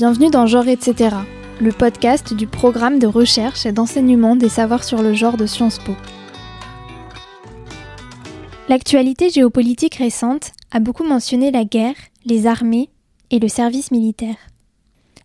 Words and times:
Bienvenue 0.00 0.30
dans 0.30 0.46
Genre 0.46 0.66
etc., 0.66 1.14
le 1.60 1.72
podcast 1.72 2.32
du 2.32 2.46
programme 2.46 2.98
de 2.98 3.06
recherche 3.06 3.66
et 3.66 3.72
d'enseignement 3.72 4.34
des 4.34 4.48
savoirs 4.48 4.82
sur 4.82 5.02
le 5.02 5.12
genre 5.12 5.36
de 5.36 5.44
Sciences 5.44 5.78
Po. 5.78 5.92
L'actualité 8.70 9.28
géopolitique 9.28 9.96
récente 9.96 10.52
a 10.70 10.80
beaucoup 10.80 11.04
mentionné 11.04 11.50
la 11.50 11.66
guerre, 11.66 11.96
les 12.24 12.46
armées 12.46 12.88
et 13.30 13.38
le 13.38 13.48
service 13.48 13.90
militaire. 13.90 14.38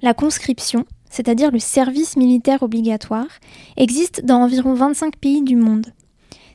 La 0.01 0.13
conscription, 0.13 0.83
c'est-à-dire 1.09 1.51
le 1.51 1.59
service 1.59 2.17
militaire 2.17 2.61
obligatoire, 2.61 3.29
existe 3.77 4.25
dans 4.25 4.41
environ 4.41 4.73
25 4.73 5.15
pays 5.15 5.41
du 5.41 5.55
monde. 5.55 5.93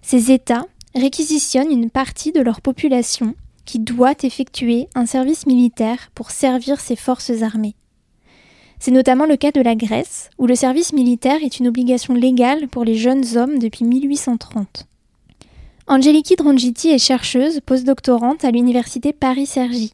Ces 0.02 0.30
États 0.30 0.66
réquisitionnent 0.94 1.72
une 1.72 1.88
partie 1.88 2.32
de 2.32 2.42
leur 2.42 2.60
population 2.60 3.34
qui 3.64 3.78
doit 3.78 4.12
effectuer 4.24 4.88
un 4.94 5.06
service 5.06 5.46
militaire 5.46 6.10
pour 6.14 6.32
servir 6.32 6.80
ses 6.80 6.96
forces 6.96 7.40
armées. 7.40 7.76
C'est 8.80 8.90
notamment 8.90 9.26
le 9.26 9.36
cas 9.36 9.50
de 9.50 9.60
la 9.60 9.74
Grèce, 9.74 10.30
où 10.38 10.46
le 10.46 10.54
service 10.54 10.94
militaire 10.94 11.44
est 11.44 11.58
une 11.58 11.68
obligation 11.68 12.14
légale 12.14 12.66
pour 12.66 12.82
les 12.82 12.96
jeunes 12.96 13.36
hommes 13.36 13.58
depuis 13.58 13.84
1830. 13.84 14.86
Angeliki 15.86 16.34
Drongiti 16.34 16.88
est 16.88 16.98
chercheuse 16.98 17.60
postdoctorante 17.60 18.42
à 18.42 18.50
l'université 18.50 19.12
Paris-Cergy. 19.12 19.92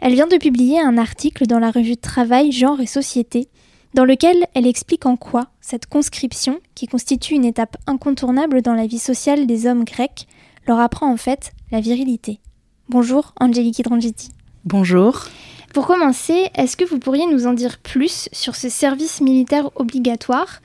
Elle 0.00 0.14
vient 0.14 0.26
de 0.26 0.36
publier 0.36 0.80
un 0.80 0.98
article 0.98 1.46
dans 1.46 1.60
la 1.60 1.70
revue 1.70 1.96
Travail, 1.96 2.50
Genre 2.50 2.80
et 2.80 2.86
Société, 2.86 3.46
dans 3.94 4.04
lequel 4.04 4.46
elle 4.52 4.66
explique 4.66 5.06
en 5.06 5.16
quoi 5.16 5.46
cette 5.60 5.86
conscription, 5.86 6.58
qui 6.74 6.88
constitue 6.88 7.34
une 7.34 7.44
étape 7.44 7.76
incontournable 7.86 8.62
dans 8.62 8.74
la 8.74 8.88
vie 8.88 8.98
sociale 8.98 9.46
des 9.46 9.66
hommes 9.66 9.84
grecs, 9.84 10.26
leur 10.66 10.80
apprend 10.80 11.12
en 11.12 11.16
fait 11.16 11.52
la 11.70 11.80
virilité. 11.80 12.40
Bonjour 12.88 13.32
Angeliki 13.38 13.82
Drangiti. 13.82 14.30
Bonjour. 14.64 15.26
Pour 15.72 15.86
commencer, 15.86 16.50
est-ce 16.54 16.76
que 16.76 16.84
vous 16.84 16.98
pourriez 16.98 17.26
nous 17.26 17.46
en 17.46 17.52
dire 17.52 17.78
plus 17.78 18.28
sur 18.32 18.56
ce 18.56 18.68
service 18.68 19.20
militaire 19.20 19.70
obligatoire 19.76 20.60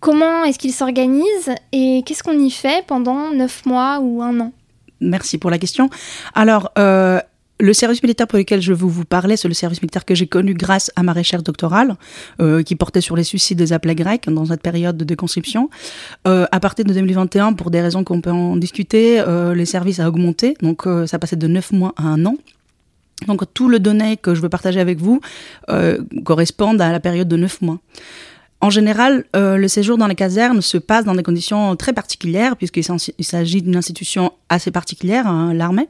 Comment 0.00 0.44
est-ce 0.44 0.58
qu'il 0.58 0.72
s'organise 0.72 1.54
et 1.72 2.02
qu'est-ce 2.04 2.22
qu'on 2.22 2.38
y 2.38 2.50
fait 2.50 2.84
pendant 2.86 3.32
neuf 3.32 3.64
mois 3.64 3.98
ou 4.00 4.22
un 4.22 4.38
an? 4.40 4.52
Merci 5.00 5.38
pour 5.38 5.50
la 5.50 5.58
question. 5.58 5.88
Alors, 6.34 6.70
euh, 6.78 7.20
le 7.58 7.72
service 7.72 8.02
militaire 8.02 8.26
pour 8.26 8.38
lequel 8.38 8.60
je 8.60 8.72
veux 8.72 8.86
vous 8.86 9.04
parler, 9.04 9.36
c'est 9.36 9.48
le 9.48 9.54
service 9.54 9.80
militaire 9.80 10.04
que 10.04 10.14
j'ai 10.14 10.26
connu 10.26 10.54
grâce 10.54 10.90
à 10.96 11.02
ma 11.02 11.12
recherche 11.12 11.42
doctorale, 11.42 11.96
euh, 12.40 12.62
qui 12.62 12.76
portait 12.76 13.00
sur 13.00 13.16
les 13.16 13.24
suicides 13.24 13.58
des 13.58 13.72
appelés 13.72 13.94
grecs 13.94 14.28
dans 14.28 14.46
cette 14.46 14.62
période 14.62 14.96
de 14.96 15.04
déconscription. 15.04 15.70
Euh, 16.26 16.46
à 16.52 16.60
partir 16.60 16.84
de 16.84 16.92
2021, 16.92 17.54
pour 17.54 17.70
des 17.70 17.80
raisons 17.80 18.04
qu'on 18.04 18.20
peut 18.20 18.30
en 18.30 18.56
discuter, 18.56 19.20
euh, 19.20 19.54
les 19.54 19.66
services 19.66 20.00
a 20.00 20.08
augmenté, 20.08 20.56
donc 20.60 20.84
ça 21.06 21.18
passait 21.18 21.36
de 21.36 21.46
9 21.46 21.72
mois 21.72 21.94
à 21.96 22.04
un 22.04 22.26
an. 22.26 22.36
Donc 23.26 23.42
tout 23.54 23.68
le 23.68 23.80
donné 23.80 24.16
que 24.16 24.34
je 24.34 24.40
veux 24.40 24.48
partager 24.48 24.80
avec 24.80 24.98
vous 24.98 25.20
euh, 25.70 25.98
correspond 26.24 26.78
à 26.78 26.92
la 26.92 27.00
période 27.00 27.28
de 27.28 27.36
9 27.36 27.62
mois. 27.62 27.78
En 28.62 28.70
général, 28.70 29.24
euh, 29.36 29.58
le 29.58 29.68
séjour 29.68 29.98
dans 29.98 30.06
les 30.06 30.14
casernes 30.14 30.62
se 30.62 30.78
passe 30.78 31.04
dans 31.04 31.14
des 31.14 31.22
conditions 31.22 31.76
très 31.76 31.92
particulières, 31.92 32.56
puisqu'il 32.56 32.84
s'agit 33.24 33.60
d'une 33.60 33.76
institution 33.76 34.32
assez 34.48 34.70
particulière, 34.70 35.26
hein, 35.26 35.52
l'armée. 35.52 35.88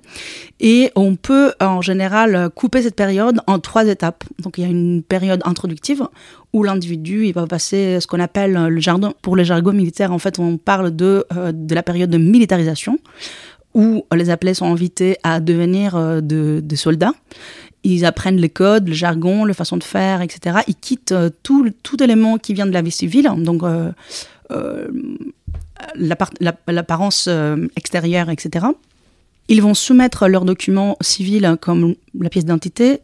Et 0.58 0.90
on 0.96 1.14
peut, 1.14 1.52
en 1.60 1.80
général, 1.80 2.50
couper 2.56 2.82
cette 2.82 2.96
période 2.96 3.40
en 3.46 3.60
trois 3.60 3.86
étapes. 3.86 4.24
Donc, 4.42 4.58
il 4.58 4.62
y 4.62 4.64
a 4.64 4.68
une 4.68 5.04
période 5.04 5.42
introductive 5.44 6.08
où 6.52 6.64
l'individu 6.64 7.26
il 7.26 7.32
va 7.32 7.46
passer 7.46 8.00
ce 8.00 8.06
qu'on 8.08 8.20
appelle 8.20 8.54
le 8.54 8.80
jargon. 8.80 9.14
Pour 9.22 9.36
le 9.36 9.44
jargon 9.44 9.72
militaire, 9.72 10.12
en 10.12 10.18
fait, 10.18 10.40
on 10.40 10.56
parle 10.56 10.94
de, 10.94 11.24
euh, 11.36 11.52
de 11.52 11.74
la 11.74 11.84
période 11.84 12.10
de 12.10 12.18
militarisation 12.18 12.98
où 13.76 14.04
les 14.12 14.30
appelés 14.30 14.54
sont 14.54 14.72
invités 14.72 15.18
à 15.22 15.38
devenir 15.38 15.94
euh, 15.94 16.20
de, 16.20 16.60
de 16.64 16.76
soldats 16.76 17.12
ils 17.84 18.04
apprennent 18.04 18.38
les 18.38 18.48
codes, 18.48 18.88
le 18.88 18.94
jargon, 18.94 19.44
la 19.44 19.54
façon 19.54 19.76
de 19.76 19.84
faire, 19.84 20.20
etc. 20.20 20.58
Ils 20.66 20.74
quittent 20.74 21.12
euh, 21.12 21.30
tout, 21.44 21.70
tout 21.84 22.02
élément 22.02 22.36
qui 22.36 22.52
vient 22.52 22.66
de 22.66 22.72
la 22.72 22.82
vie 22.82 22.90
civile, 22.90 23.30
donc 23.36 23.62
euh, 23.62 23.92
l'apparence 26.66 27.28
extérieure, 27.76 28.28
etc. 28.28 28.66
Ils 29.46 29.62
vont 29.62 29.74
soumettre 29.74 30.26
leurs 30.26 30.44
documents 30.44 30.96
civils 31.00 31.56
comme 31.60 31.94
la 32.18 32.28
pièce 32.28 32.44
d'identité 32.44 33.02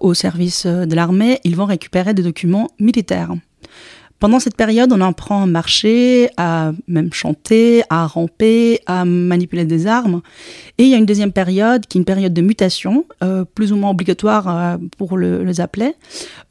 au 0.00 0.14
service 0.14 0.64
de 0.66 0.94
l'armée. 0.94 1.40
Ils 1.44 1.56
vont 1.56 1.66
récupérer 1.66 2.14
des 2.14 2.22
documents 2.22 2.68
militaires. 2.78 3.34
Pendant 4.22 4.38
cette 4.38 4.54
période, 4.54 4.92
on 4.92 5.00
apprend 5.00 5.42
à 5.42 5.46
marcher, 5.46 6.30
à 6.36 6.70
même 6.86 7.12
chanter, 7.12 7.82
à 7.90 8.06
ramper, 8.06 8.78
à 8.86 9.04
manipuler 9.04 9.64
des 9.64 9.88
armes. 9.88 10.22
Et 10.78 10.84
il 10.84 10.90
y 10.90 10.94
a 10.94 10.96
une 10.96 11.06
deuxième 11.06 11.32
période 11.32 11.86
qui 11.86 11.98
est 11.98 12.02
une 12.02 12.04
période 12.04 12.32
de 12.32 12.40
mutation, 12.40 13.04
euh, 13.24 13.44
plus 13.44 13.72
ou 13.72 13.76
moins 13.76 13.90
obligatoire 13.90 14.46
euh, 14.46 14.76
pour 14.96 15.18
le, 15.18 15.42
les 15.42 15.60
appelés. 15.60 15.96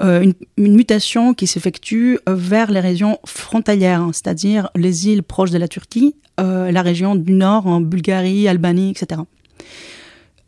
Euh, 0.02 0.20
une, 0.20 0.34
une, 0.58 0.76
mutation 0.76 1.34
qui 1.34 1.48
s'effectue 1.48 2.20
vers 2.28 2.72
les 2.72 2.82
régions 2.82 3.20
frontalières, 3.26 4.06
c'est-à-dire 4.12 4.70
les 4.76 5.08
îles 5.08 5.24
proches 5.24 5.52
de 5.52 5.58
la 5.58 5.70
Turquie, 5.70 6.16
euh, 6.42 6.72
la 6.72 6.82
région 6.82 7.16
du 7.16 7.32
nord, 7.32 7.68
en 7.68 7.80
Bulgarie, 7.80 8.50
Albanie, 8.50 8.92
etc. 8.92 9.22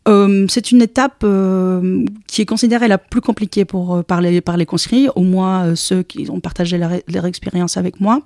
Euh, 0.06 0.44
c'est 0.48 0.70
une 0.70 0.82
étape 0.82 1.22
euh, 1.24 2.04
qui 2.26 2.42
est 2.42 2.46
considérée 2.46 2.88
la 2.88 2.98
plus 2.98 3.22
compliquée 3.22 3.64
pour, 3.64 3.96
euh, 3.96 4.02
par, 4.02 4.20
les, 4.20 4.66
conscrits, 4.66 5.08
au 5.14 5.22
moins 5.22 5.74
ceux 5.74 6.02
qui 6.02 6.28
ont 6.30 6.40
partagé 6.40 6.78
leur, 6.78 7.26
expérience 7.26 7.76
avec 7.76 8.00
moi, 8.00 8.20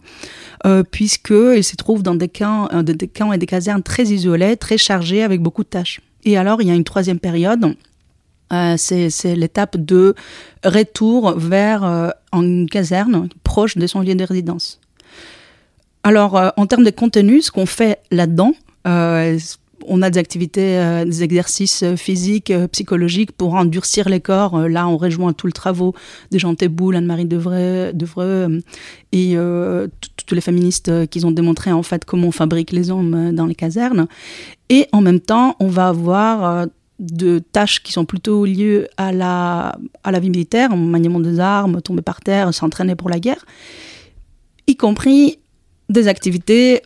puisqu'ils 0.90 1.64
se 1.64 1.76
trouvent 1.76 2.02
dans 2.02 2.14
des 2.14 2.28
camps 2.28 2.68
et 2.70 3.38
des 3.38 3.46
casernes 3.46 3.82
très 3.82 4.04
isolés, 4.04 4.56
très 4.56 4.78
chargés, 4.78 5.22
avec 5.22 5.40
beaucoup 5.40 5.62
de 5.62 5.68
tâches. 5.68 6.00
Et 6.24 6.36
alors, 6.36 6.60
il 6.60 6.68
y 6.68 6.70
a 6.70 6.74
une 6.74 6.84
troisième 6.84 7.20
période, 7.20 7.74
c'est 8.76 9.36
l'étape 9.36 9.76
de 9.76 10.14
retour 10.64 11.38
vers 11.38 12.12
une 12.32 12.68
caserne 12.68 13.28
proche 13.44 13.76
de 13.76 13.86
son 13.86 14.00
lieu 14.00 14.14
de 14.14 14.24
résidence. 14.24 14.80
Alors, 16.02 16.52
en 16.56 16.66
termes 16.66 16.84
de 16.84 16.90
contenu, 16.90 17.40
ce 17.40 17.52
qu'on 17.52 17.66
fait 17.66 18.00
là-dedans, 18.10 18.52
on 19.86 20.02
a 20.02 20.10
des 20.10 20.18
activités, 20.18 20.78
euh, 20.78 21.04
des 21.04 21.22
exercices 21.22 21.84
physiques, 21.96 22.50
euh, 22.50 22.66
psychologiques 22.68 23.32
pour 23.32 23.54
endurcir 23.54 24.08
les 24.08 24.20
corps. 24.20 24.56
Euh, 24.56 24.68
là, 24.68 24.88
on 24.88 24.96
rejoint 24.96 25.32
tout 25.32 25.46
le 25.46 25.52
travaux 25.52 25.94
de 26.30 26.38
Jean 26.38 26.54
Théboul, 26.54 26.96
Anne-Marie 26.96 27.26
Devreux, 27.26 27.92
Devreux 27.92 28.60
et 29.12 29.36
toutes 30.16 30.32
les 30.32 30.40
féministes 30.40 31.06
qui 31.08 31.24
ont 31.24 31.30
démontré 31.30 31.72
en 31.72 31.82
fait 31.82 32.04
comment 32.04 32.28
on 32.28 32.32
fabrique 32.32 32.72
les 32.72 32.90
hommes 32.90 33.34
dans 33.34 33.46
les 33.46 33.54
casernes. 33.54 34.06
Et 34.68 34.86
en 34.92 35.00
même 35.00 35.20
temps, 35.20 35.56
on 35.60 35.68
va 35.68 35.88
avoir 35.88 36.66
de 36.98 37.38
tâches 37.38 37.82
qui 37.82 37.92
sont 37.92 38.04
plutôt 38.04 38.44
liées 38.44 38.86
à 38.96 39.12
la, 39.12 39.78
à 40.04 40.12
la 40.12 40.20
vie 40.20 40.28
militaire, 40.30 40.76
maniement 40.76 41.20
des 41.20 41.40
armes, 41.40 41.80
tomber 41.80 42.02
par 42.02 42.20
terre, 42.20 42.52
s'entraîner 42.52 42.96
pour 42.96 43.08
la 43.08 43.18
guerre, 43.18 43.46
y 44.66 44.76
compris 44.76 45.38
des 45.88 46.08
activités 46.08 46.82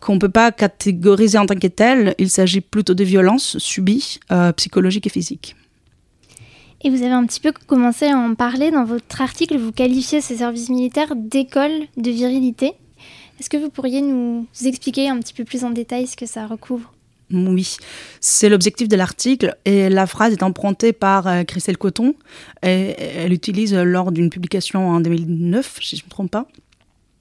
qu'on 0.00 0.14
ne 0.14 0.18
peut 0.18 0.28
pas 0.28 0.52
catégoriser 0.52 1.38
en 1.38 1.46
tant 1.46 1.54
que 1.54 1.66
telles. 1.66 2.14
Il 2.18 2.30
s'agit 2.30 2.60
plutôt 2.60 2.94
de 2.94 3.04
violences 3.04 3.58
subies, 3.58 4.18
euh, 4.32 4.52
psychologiques 4.52 5.06
et 5.06 5.10
physiques. 5.10 5.56
Et 6.82 6.90
vous 6.90 7.02
avez 7.02 7.12
un 7.12 7.24
petit 7.24 7.40
peu 7.40 7.52
commencé 7.66 8.06
à 8.06 8.16
en 8.16 8.34
parler 8.34 8.70
dans 8.70 8.84
votre 8.84 9.22
article. 9.22 9.56
Vous 9.56 9.72
qualifiez 9.72 10.20
ces 10.20 10.36
services 10.36 10.68
militaires 10.68 11.14
d'école 11.16 11.72
de 11.96 12.10
virilité. 12.10 12.72
Est-ce 13.40 13.48
que 13.48 13.56
vous 13.56 13.70
pourriez 13.70 14.02
nous 14.02 14.46
expliquer 14.64 15.08
un 15.08 15.18
petit 15.18 15.32
peu 15.32 15.44
plus 15.44 15.64
en 15.64 15.70
détail 15.70 16.06
ce 16.06 16.16
que 16.16 16.26
ça 16.26 16.46
recouvre? 16.46 16.92
Oui, 17.32 17.76
c'est 18.20 18.50
l'objectif 18.50 18.86
de 18.86 18.96
l'article 18.96 19.56
et 19.64 19.88
la 19.88 20.06
phrase 20.06 20.34
est 20.34 20.42
empruntée 20.42 20.92
par 20.92 21.26
euh, 21.26 21.42
Christelle 21.44 21.78
Coton. 21.78 22.14
Et 22.62 22.94
elle 22.98 23.32
utilise 23.32 23.74
lors 23.74 24.12
d'une 24.12 24.28
publication 24.28 24.88
en 24.90 25.00
2009, 25.00 25.78
si 25.80 25.96
je 25.96 26.02
ne 26.02 26.06
me 26.06 26.10
trompe 26.10 26.30
pas. 26.30 26.46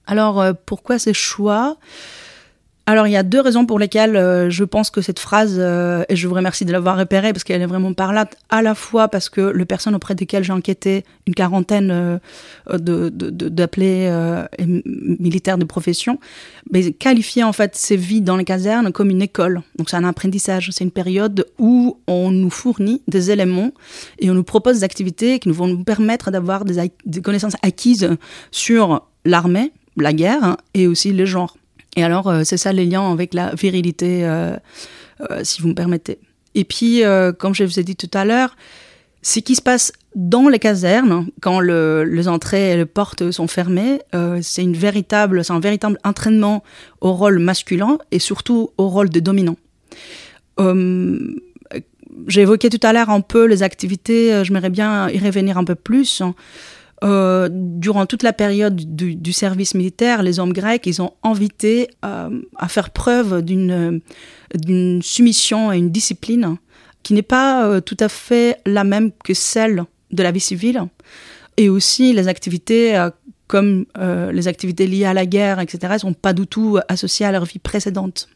Alors, 0.05 0.41
euh, 0.41 0.53
pourquoi 0.65 0.99
ces 0.99 1.13
choix? 1.13 1.77
Alors, 2.85 3.07
il 3.07 3.11
y 3.11 3.15
a 3.15 3.23
deux 3.23 3.39
raisons 3.39 3.65
pour 3.65 3.79
lesquelles 3.79 4.17
euh, 4.17 4.49
je 4.49 4.65
pense 4.65 4.89
que 4.89 4.99
cette 4.99 5.19
phrase, 5.19 5.55
euh, 5.57 6.03
et 6.09 6.17
je 6.17 6.27
vous 6.27 6.33
remercie 6.35 6.65
de 6.65 6.71
l'avoir 6.73 6.97
repérée 6.97 7.31
parce 7.31 7.45
qu'elle 7.45 7.61
est 7.61 7.65
vraiment 7.65 7.93
parlante, 7.93 8.35
à 8.49 8.61
la 8.61 8.75
fois 8.75 9.07
parce 9.07 9.29
que 9.29 9.39
les 9.39 9.63
personnes 9.63 9.95
auprès 9.95 10.15
desquelles 10.15 10.43
j'ai 10.43 10.51
enquêté, 10.51 11.05
une 11.25 11.33
quarantaine 11.33 11.91
euh, 11.91 12.77
d'appelés 12.77 14.11
militaires 14.59 15.57
de 15.57 15.63
profession, 15.63 16.19
mais 16.71 16.91
qualifiaient 16.91 17.43
en 17.43 17.53
fait 17.53 17.73
ces 17.77 17.95
vies 17.95 18.19
dans 18.19 18.35
les 18.35 18.43
casernes 18.43 18.91
comme 18.91 19.09
une 19.09 19.21
école. 19.21 19.61
Donc, 19.77 19.89
c'est 19.89 19.95
un 19.95 20.03
apprentissage. 20.03 20.69
C'est 20.73 20.83
une 20.83 20.91
période 20.91 21.45
où 21.57 21.99
on 22.07 22.31
nous 22.31 22.49
fournit 22.49 23.01
des 23.07 23.31
éléments 23.31 23.71
et 24.19 24.29
on 24.29 24.33
nous 24.33 24.43
propose 24.43 24.79
des 24.79 24.83
activités 24.83 25.39
qui 25.39 25.47
nous 25.47 25.55
vont 25.55 25.67
nous 25.67 25.85
permettre 25.85 26.31
d'avoir 26.31 26.65
des, 26.65 26.91
des 27.05 27.21
connaissances 27.21 27.55
acquises 27.61 28.09
sur 28.51 29.07
l'armée, 29.23 29.71
la 29.95 30.11
guerre 30.11 30.43
hein, 30.43 30.57
et 30.73 30.87
aussi 30.87 31.13
le 31.13 31.23
genre. 31.25 31.55
Et 31.95 32.03
alors, 32.03 32.27
euh, 32.27 32.41
c'est 32.43 32.57
ça 32.57 32.73
les 32.73 32.85
liens 32.85 33.11
avec 33.11 33.33
la 33.33 33.53
virilité, 33.55 34.25
euh, 34.25 34.55
euh, 35.29 35.41
si 35.43 35.61
vous 35.61 35.69
me 35.69 35.75
permettez. 35.75 36.19
Et 36.55 36.65
puis, 36.65 37.01
comme 37.39 37.55
je 37.55 37.63
vous 37.63 37.79
ai 37.79 37.83
dit 37.83 37.95
tout 37.95 38.11
à 38.13 38.25
l'heure, 38.25 38.55
ce 39.23 39.39
qui 39.39 39.55
se 39.55 39.61
passe 39.61 39.91
dans 40.13 40.47
les 40.49 40.59
casernes, 40.59 41.25
quand 41.41 41.59
le, 41.59 42.03
les 42.03 42.27
entrées 42.27 42.73
et 42.73 42.77
les 42.77 42.85
portes 42.85 43.31
sont 43.31 43.47
fermées, 43.47 44.01
c'est 44.11 44.61
c'est 44.61 44.61
un 44.61 45.59
véritable 45.59 45.97
entraînement 46.03 46.63
au 47.01 47.13
rôle 47.13 47.39
masculin 47.39 47.97
et 48.11 48.19
surtout 48.19 48.69
au 48.77 48.87
rôle 48.87 49.09
de 49.09 49.19
dominant. 49.19 49.57
Évoqué 52.35 52.69
tout 52.69 52.85
à 52.85 52.93
l'heure 52.93 53.09
un 53.09 53.21
peu 53.21 53.45
les 53.45 53.63
activités, 53.63 54.43
j'aimerais 54.43 54.69
bien 54.69 55.09
y 55.09 55.17
revenir 55.17 55.57
un 55.57 55.63
peu 55.63 55.73
plus. 55.73 56.21
Euh, 57.03 57.49
durant 57.51 58.05
toute 58.05 58.23
la 58.23 58.31
période 58.31 58.75
du, 58.75 59.33
service 59.33 59.75
militaire, 59.75 60.23
les 60.23 60.39
hommes 60.39 60.53
grecs, 60.53 60.85
ils 60.85 61.01
ont 61.01 61.13
invité 61.23 61.89
euh, 62.05 62.29
à 62.55 62.67
faire 62.67 62.91
preuve 62.91 63.41
d'une 63.41 64.01
soumission 65.01 65.73
et 65.73 65.77
une 65.77 65.89
discipline 65.89 66.57
qui 67.01 67.13
n'est 67.13 67.21
pas 67.21 67.67
euh, 67.67 67.81
tout 67.81 67.97
à 67.99 68.07
fait 68.07 68.59
la 68.65 68.85
même 68.85 69.11
que 69.23 69.33
celle 69.33 69.83
de 70.11 70.23
la 70.23 70.31
vie 70.31 70.39
civile. 70.39 70.83
Et 71.57 71.67
aussi 71.67 72.13
les 72.13 72.27
activités 72.27 73.07
comme 73.47 73.85
les 73.95 74.47
activités 74.47 74.87
liées 74.87 75.05
à 75.05 75.13
la 75.13 75.27
guerre, 75.27 75.59
etc., 75.59 75.93
ne 75.93 75.97
sont 75.99 76.13
pas 76.13 76.33
du 76.33 76.47
tout 76.47 76.79
associées 76.87 77.27
à 77.27 77.31
leur 77.31 77.45
vie 77.45 77.59
précédente. 77.59 78.27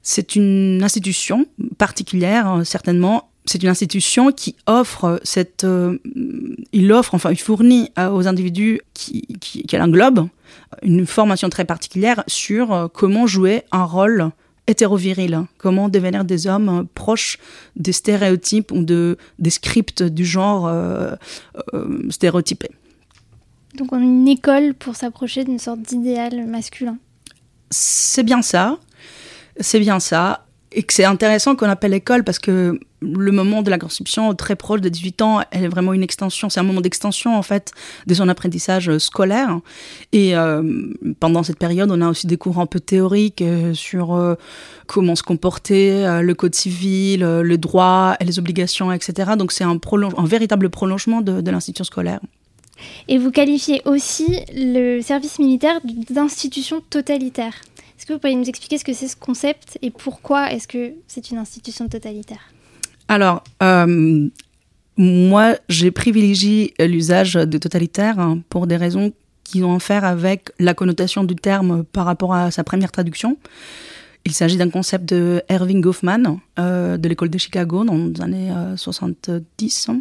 C'est 0.00 0.36
une 0.36 0.80
institution 0.82 1.46
particulière, 1.76 2.62
certainement, 2.64 3.28
c'est 3.46 3.62
une 3.62 3.68
institution 3.68 4.32
qui 4.32 4.56
offre 4.66 5.20
cette, 5.22 5.64
euh, 5.64 5.98
il 6.72 6.92
offre, 6.92 7.14
enfin, 7.14 7.30
il 7.30 7.38
fournit 7.38 7.90
aux 7.96 8.26
individus 8.26 8.80
qui, 8.94 9.22
qui, 9.40 9.62
qui 9.62 9.76
l'englobent 9.76 10.28
une 10.82 11.06
formation 11.06 11.48
très 11.48 11.64
particulière 11.64 12.24
sur 12.26 12.72
euh, 12.72 12.88
comment 12.88 13.26
jouer 13.26 13.62
un 13.72 13.84
rôle 13.84 14.30
hétéroviril, 14.66 15.42
comment 15.58 15.88
devenir 15.88 16.24
des 16.24 16.46
hommes 16.46 16.86
proches 16.94 17.38
des 17.76 17.92
stéréotypes 17.92 18.72
ou 18.72 18.82
de, 18.82 19.16
des 19.38 19.50
scripts 19.50 20.02
du 20.02 20.24
genre 20.24 20.66
euh, 20.66 21.14
stéréotypé. 22.10 22.70
Donc 23.76 23.92
on 23.92 23.98
a 23.98 24.00
une 24.00 24.26
école 24.26 24.74
pour 24.74 24.96
s'approcher 24.96 25.44
d'une 25.44 25.58
sorte 25.58 25.82
d'idéal 25.82 26.46
masculin. 26.46 26.98
C'est 27.70 28.24
bien 28.24 28.42
ça, 28.42 28.78
c'est 29.60 29.80
bien 29.80 30.00
ça 30.00 30.45
et 30.76 30.82
que 30.82 30.92
c'est 30.92 31.06
intéressant 31.06 31.56
qu'on 31.56 31.70
appelle 31.70 31.94
école 31.94 32.22
parce 32.22 32.38
que 32.38 32.78
le 33.00 33.32
moment 33.32 33.62
de 33.62 33.70
la 33.70 33.78
conception, 33.78 34.34
très 34.34 34.56
proche 34.56 34.82
de 34.82 34.90
18 34.90 35.22
ans, 35.22 35.40
elle 35.50 35.64
est 35.64 35.68
vraiment 35.68 35.94
une 35.94 36.02
extension, 36.02 36.50
c'est 36.50 36.60
un 36.60 36.64
moment 36.64 36.82
d'extension 36.82 37.34
en 37.34 37.42
fait 37.42 37.72
de 38.06 38.12
son 38.12 38.28
apprentissage 38.28 38.98
scolaire. 38.98 39.58
Et 40.12 40.36
euh, 40.36 40.62
pendant 41.18 41.42
cette 41.42 41.58
période, 41.58 41.90
on 41.90 42.02
a 42.02 42.08
aussi 42.10 42.26
des 42.26 42.36
cours 42.36 42.58
un 42.58 42.66
peu 42.66 42.78
théoriques 42.78 43.40
euh, 43.40 43.72
sur 43.72 44.14
euh, 44.14 44.34
comment 44.86 45.16
se 45.16 45.22
comporter, 45.22 46.20
le 46.22 46.34
code 46.34 46.54
civil, 46.54 47.20
le 47.20 47.56
droit, 47.56 48.16
les 48.20 48.38
obligations, 48.38 48.92
etc. 48.92 49.32
Donc 49.38 49.52
c'est 49.52 49.64
un, 49.64 49.78
véritable 50.24 50.68
prolongement 50.68 51.22
de 51.22 51.50
l'institution 51.50 51.84
scolaire. 51.84 52.20
Et 53.08 53.16
vous 53.16 53.30
qualifiez 53.30 53.80
aussi 53.86 54.40
le 54.54 55.00
service 55.00 55.38
militaire 55.38 55.80
d'institution 56.10 56.82
totalitaire. 56.90 57.54
Est-ce 57.96 58.06
que 58.06 58.12
vous 58.12 58.18
pourriez 58.18 58.36
nous 58.36 58.48
expliquer 58.48 58.78
ce 58.78 58.84
que 58.84 58.92
c'est 58.92 59.08
ce 59.08 59.16
concept 59.16 59.78
et 59.82 59.90
pourquoi 59.90 60.52
est-ce 60.52 60.68
que 60.68 60.92
c'est 61.06 61.30
une 61.30 61.38
institution 61.38 61.88
totalitaire? 61.88 62.50
Alors, 63.08 63.42
euh, 63.62 64.28
moi, 64.96 65.56
j'ai 65.68 65.90
privilégié 65.90 66.74
l'usage 66.78 67.34
de 67.34 67.58
totalitaire 67.58 68.18
hein, 68.18 68.40
pour 68.48 68.66
des 68.66 68.76
raisons 68.76 69.12
qui 69.44 69.62
ont 69.62 69.76
à 69.76 69.78
faire 69.78 70.04
avec 70.04 70.50
la 70.58 70.74
connotation 70.74 71.24
du 71.24 71.36
terme 71.36 71.84
par 71.84 72.04
rapport 72.04 72.34
à 72.34 72.50
sa 72.50 72.64
première 72.64 72.90
traduction. 72.90 73.36
Il 74.24 74.32
s'agit 74.32 74.56
d'un 74.56 74.70
concept 74.70 75.08
de 75.08 75.42
Erving 75.48 75.80
Goffman 75.80 76.40
euh, 76.58 76.96
de 76.96 77.08
l'école 77.08 77.30
de 77.30 77.38
Chicago 77.38 77.84
dans 77.84 77.96
les 77.96 78.20
années 78.20 78.52
70, 78.76 79.86
euh, 79.88 79.92
hein, 79.92 80.00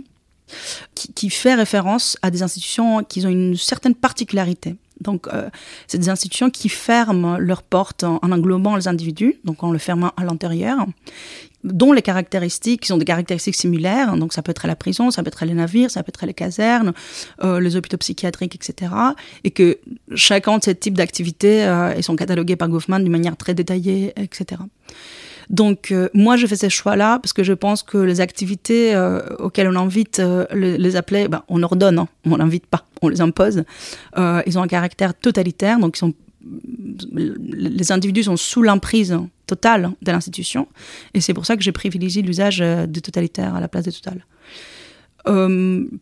qui, 0.96 1.14
qui, 1.14 1.30
fait 1.30 1.54
référence 1.54 2.18
à 2.24 2.32
des 2.32 2.42
institutions 2.42 3.04
qui 3.04 3.26
ont 3.26 3.30
une 3.30 3.56
certaine 3.56 3.94
particularité. 3.94 4.76
Donc, 5.02 5.28
euh, 5.28 5.50
c'est 5.88 5.98
des 5.98 6.10
institutions 6.10 6.50
qui 6.50 6.70
ferment 6.70 7.38
leurs 7.38 7.64
portes 7.64 8.04
en, 8.04 8.20
englobant 8.22 8.76
les 8.76 8.88
individus, 8.88 9.40
donc 9.44 9.64
en 9.64 9.72
le 9.72 9.78
fermant 9.78 10.12
à 10.18 10.24
l'intérieur, 10.24 10.86
dont 11.64 11.92
les 11.92 12.02
caractéristiques 12.02 12.86
sont 12.86 12.98
des 12.98 13.06
caractéristiques 13.06 13.56
similaires. 13.56 14.16
Donc, 14.16 14.34
ça 14.34 14.42
peut 14.42 14.52
être 14.52 14.68
la 14.68 14.76
prison, 14.76 15.12
ça 15.12 15.24
peut 15.24 15.28
être 15.28 15.46
les 15.46 15.54
navires, 15.54 15.92
ça 15.92 16.04
peut 16.04 16.12
être 16.14 16.26
les 16.26 16.34
casernes, 16.34 16.94
euh, 17.44 17.60
les 17.60 17.76
hôpitaux 17.76 17.98
psychiatriques, 17.98 18.56
etc. 18.56 18.92
Et 19.44 19.52
que 19.52 19.80
chacun 20.16 20.58
de 20.58 20.64
ces 20.64 20.76
types 20.76 20.96
d'activités 20.96 21.66
euh, 21.66 22.02
sont 22.02 22.16
catalogués 22.16 22.56
par 22.56 22.70
Goffman 22.70 23.00
d'une 23.00 23.12
manière 23.12 23.36
très 23.36 23.54
détaillée, 23.54 24.14
etc. 24.18 24.62
Donc 25.50 25.92
euh, 25.92 26.10
moi, 26.14 26.38
je 26.38 26.48
fais 26.48 26.56
ces 26.56 26.70
choix-là 26.70 27.20
parce 27.20 27.34
que 27.34 27.44
je 27.44 27.54
pense 27.54 27.84
que 27.84 27.98
les 27.98 28.22
activités 28.22 28.96
euh, 28.96 29.22
auxquelles 29.40 29.68
on 29.68 29.76
invite 29.76 30.20
euh, 30.20 30.46
les, 30.54 30.96
appelés, 30.96 31.28
ben, 31.28 31.44
on 31.48 31.64
ordonne, 31.64 32.00
hein, 32.00 32.08
on 32.26 32.38
n'invite 32.38 32.66
pas, 32.66 32.86
on 33.02 33.10
les 33.10 33.22
impose. 33.22 33.64
ils 34.18 34.60
ont 34.60 34.62
un 34.62 34.68
caractère 34.68 35.14
totalitaire, 35.14 35.80
donc 35.80 36.00
les 37.52 37.92
individus 37.92 38.24
sont 38.24 38.38
sous 38.38 38.62
l'emprise 38.62 39.18
totale 39.48 39.92
de 40.02 40.12
l'institution. 40.12 40.68
Et 41.14 41.22
c'est 41.22 41.34
pour 41.34 41.46
ça 41.46 41.56
que 41.56 41.64
j'ai 41.64 41.72
privilégié 41.72 42.22
l'usage 42.22 42.60
de 42.60 43.00
totalitaire 43.00 43.56
à 43.56 43.60
la 43.60 43.68
place 43.68 43.86
de 43.86 43.92
total. 43.92 44.26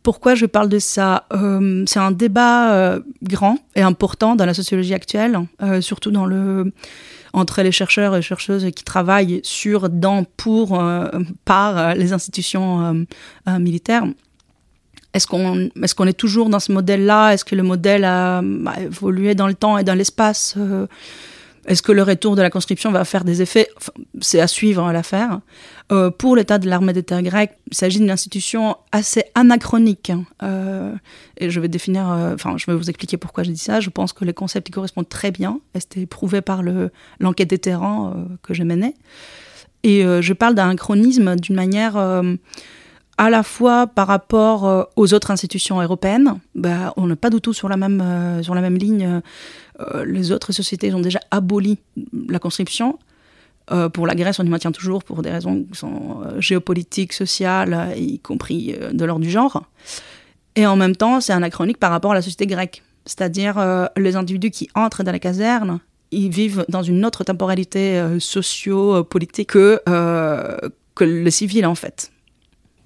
pourquoi 0.04 0.36
je 0.36 0.46
parle 0.46 0.70
de 0.70 0.80
ça? 0.80 1.28
C'est 1.86 2.00
un 2.00 2.12
débat 2.12 3.00
grand 3.22 3.58
et 3.76 3.82
important 3.82 4.36
dans 4.36 4.46
la 4.46 4.54
sociologie 4.54 4.94
actuelle, 4.94 5.40
surtout 5.82 6.12
dans 6.12 6.26
le 6.26 6.72
entre 7.34 7.64
les 7.64 7.72
chercheurs 7.72 8.16
et 8.16 8.22
chercheuses 8.22 8.70
qui 8.76 8.84
travaillent 8.84 9.42
sur, 9.44 9.90
dans, 9.90 10.24
pour, 10.24 10.80
euh, 10.80 11.10
par 11.46 11.78
euh, 11.78 11.94
les 11.96 12.14
institutions 12.14 13.06
euh, 13.48 13.60
militaires. 13.60 14.06
Est-ce 15.14 15.28
qu'on 15.28 15.66
est, 15.66 15.94
qu'on 15.94 16.08
est 16.08 16.18
toujours 16.18 16.50
dans 16.50 16.60
ce 16.60 16.72
modèle-là? 16.72 17.34
Est-ce 17.34 17.46
que 17.46 17.56
le 17.56 17.64
modèle 17.64 18.06
a, 18.06 18.42
évolué 18.80 19.36
dans 19.36 19.48
le 19.48 19.54
temps 19.54 19.78
et 19.78 19.84
dans 19.84 19.94
l'espace 19.94 20.56
est-ce 21.66 21.82
que 21.82 21.94
le 21.94 22.04
retour 22.04 22.36
de 22.36 22.42
la 22.42 22.50
conscription 22.50 22.92
va 22.92 23.06
faire 23.06 23.24
des 23.24 23.42
effets? 23.42 23.70
C'est 24.20 24.42
à 24.42 24.48
suivre 24.48 24.92
l'affaire. 24.92 25.40
Euh, 25.92 26.12
pour 26.12 26.36
l'état 26.36 26.58
de 26.58 26.68
l'armée 26.68 26.92
de 26.92 27.02
terre 27.02 27.22
grecque, 27.22 27.58
il 27.72 27.78
s'agit 27.78 28.00
d'une 28.00 28.12
institution 28.12 28.76
assez 28.92 29.24
anachronique. 29.34 30.10
Hein. 30.10 30.26
Euh, 30.44 30.94
et 31.38 31.50
je 31.50 31.60
vais 31.62 31.70
définir, 31.70 32.12
euh, 32.12 32.34
enfin, 32.34 32.56
je 32.58 32.66
vais 32.66 32.76
vous 32.76 32.90
expliquer 32.90 33.16
pourquoi 33.16 33.44
j'ai 33.44 33.54
dit 33.54 33.60
ça. 33.60 33.80
Je 33.80 33.90
pense 33.90 34.12
que 34.12 34.26
les 34.26 34.34
concepts 34.34 34.68
y 34.68 34.72
correspondent 34.72 35.08
très 35.08 35.32
bien. 35.32 35.60
C'était 35.76 36.06
prouvé 36.06 36.42
par 36.42 36.64
l'enquête 37.20 37.50
des 37.50 37.60
terrains 37.60 38.28
que 38.42 38.54
j'ai 38.54 38.66
menée. 38.66 38.96
Et 39.84 40.04
je 40.04 40.34
parle 40.34 40.56
d'anachronisme 40.56 41.36
d'une 41.36 41.56
manière 41.56 41.98
à 43.18 43.30
la 43.30 43.44
fois 43.44 43.88
par 43.88 44.08
rapport 44.08 44.88
aux 44.96 45.14
autres 45.14 45.32
institutions 45.32 45.82
européennes, 45.82 46.40
bah, 46.56 46.94
on 46.96 47.08
n'est 47.08 47.16
pas 47.16 47.30
du 47.30 47.42
tout 47.42 47.54
sur 47.54 47.68
la 47.68 47.76
même, 47.76 48.40
sur 48.42 48.56
la 48.56 48.62
même 48.62 48.78
ligne. 48.78 49.22
Euh, 49.80 50.06
les 50.06 50.32
autres 50.32 50.52
sociétés 50.52 50.94
ont 50.94 51.02
déjà 51.02 51.20
aboli 51.32 51.80
la 52.30 52.40
conscription. 52.40 53.00
pour 53.94 54.06
la 54.06 54.16
Grèce, 54.16 54.40
on 54.40 54.46
y 54.46 54.50
maintient 54.50 54.74
toujours 54.74 55.04
pour 55.04 55.22
des 55.22 55.32
raisons 55.32 55.64
qui 55.64 55.78
sont 55.78 56.22
géopolitiques, 56.38 57.14
sociales, 57.14 57.94
y 57.98 58.20
compris 58.20 58.76
de 58.92 59.06
l'ordre 59.06 59.24
du 59.24 59.32
genre. 59.32 59.64
Et 60.56 60.68
en 60.68 60.76
même 60.76 60.96
temps, 60.96 61.22
c'est 61.22 61.34
anachronique 61.34 61.78
par 61.78 61.90
rapport 61.90 62.12
à 62.12 62.16
la 62.16 62.22
société 62.22 62.46
grecque. 62.46 62.84
C'est-à-dire 63.06 63.56
les 63.96 64.16
individus 64.16 64.52
qui 64.52 64.70
entrent 64.76 65.04
dans 65.04 65.14
la 65.14 65.20
caserne, 65.20 65.80
ils 66.12 66.30
vivent 66.30 66.66
dans 66.68 66.84
une 66.84 67.06
autre 67.06 67.24
temporalité 67.24 68.04
socio-politique 68.20 69.50
que, 69.50 69.82
que 70.96 71.04
les 71.06 71.32
civils, 71.32 71.66
en 71.66 71.76
fait. 71.76 72.13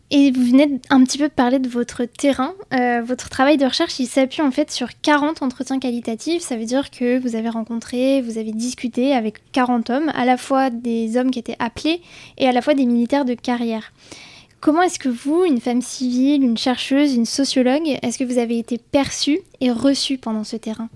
Et 0.10 0.32
vous 0.32 0.44
venez 0.44 0.80
un 0.90 1.04
petit 1.04 1.18
peu 1.18 1.28
de 1.28 1.34
parler 1.34 1.60
de 1.60 1.68
votre 1.68 2.06
terrain. 2.06 2.54
Euh, 2.74 3.02
votre 3.06 3.28
travail 3.28 3.58
de 3.58 3.66
recherche, 3.66 4.00
il 4.00 4.08
s'appuie 4.08 4.42
en 4.42 4.52
fait 4.52 4.72
sur 4.72 4.88
40 5.02 5.42
entretiens 5.42 5.80
qualitatifs. 5.80 6.42
Ça 6.42 6.56
veut 6.56 6.66
dire 6.66 6.92
que 6.92 7.20
vous 7.20 7.36
avez 7.36 7.50
rencontré, 7.50 8.22
vous 8.22 8.38
avez 8.38 8.54
discuté 8.54 9.14
avec 9.14 9.52
40 9.52 9.90
hommes, 9.90 10.12
à 10.16 10.24
la 10.24 10.38
fois 10.38 10.70
des 10.70 11.18
hommes 11.18 11.30
qui 11.30 11.40
étaient 11.40 11.58
appelés 11.60 12.02
et 12.38 12.48
à 12.48 12.54
la 12.54 12.62
fois 12.62 12.74
des 12.74 12.86
militaires 12.86 13.26
de 13.26 13.34
carrière. 13.34 13.92
Comment 14.62 14.82
est-ce 14.82 14.98
que 14.98 15.10
vous, 15.10 15.44
une 15.46 15.60
femme 15.60 15.82
civile, 15.82 16.42
une 16.42 16.58
chercheuse, 16.58 17.14
une 17.14 17.26
sociologue, 17.26 17.88
est-ce 18.02 18.18
que 18.18 18.24
vous 18.24 18.40
avez 18.40 18.58
été 18.58 18.78
perçue 18.78 19.40
et 19.60 19.72
reçue 19.72 20.18
pendant 20.18 20.46
ce 20.46 20.56
terrain? 20.56 20.90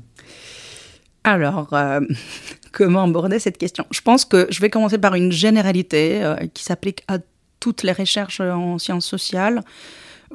Alors, 1.26 1.74
euh, 1.74 2.00
comment 2.72 3.04
aborder 3.04 3.40
cette 3.40 3.58
question? 3.58 3.86
Je 3.92 4.02
pense 4.02 4.24
que 4.24 4.48
je 4.50 4.62
vais 4.62 4.70
commencer 4.70 4.98
par 4.98 5.16
une 5.16 5.32
généralité 5.32 6.24
euh, 6.24 6.36
qui 6.54 6.64
s'applique 6.64 7.04
à 7.08 7.20
toutes 7.62 7.84
les 7.84 7.94
recherches 7.94 8.42
en 8.42 8.78
sciences 8.78 9.06
sociales, 9.06 9.64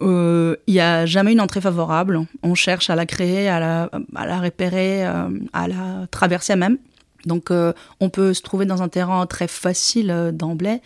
euh, 0.03 0.57
il 0.67 0.75
n'y 0.75 0.81
a 0.81 1.05
jamais 1.05 1.33
une 1.33 1.41
entrée 1.41 1.61
favorable. 1.61 2.27
On 2.43 2.55
cherche 2.55 2.89
à 2.89 2.97
la 2.97 3.05
créer, 3.05 3.49
à 3.49 3.61
la, 3.61 3.91
à 4.15 4.41
repérer, 4.41 5.07
euh, 5.07 5.29
à 5.53 5.69
la 5.69 6.07
traverser 6.11 6.57
même. 6.57 6.79
Donc 7.27 7.51
euh, 7.51 7.73
on 8.01 8.09
peut 8.09 8.35
se 8.35 8.43
trouver 8.43 8.67
dans 8.67 8.83
un 8.83 8.89
terrain 8.89 9.27
très 9.27 9.49
facile 9.49 10.31
d'emblée, 10.33 10.81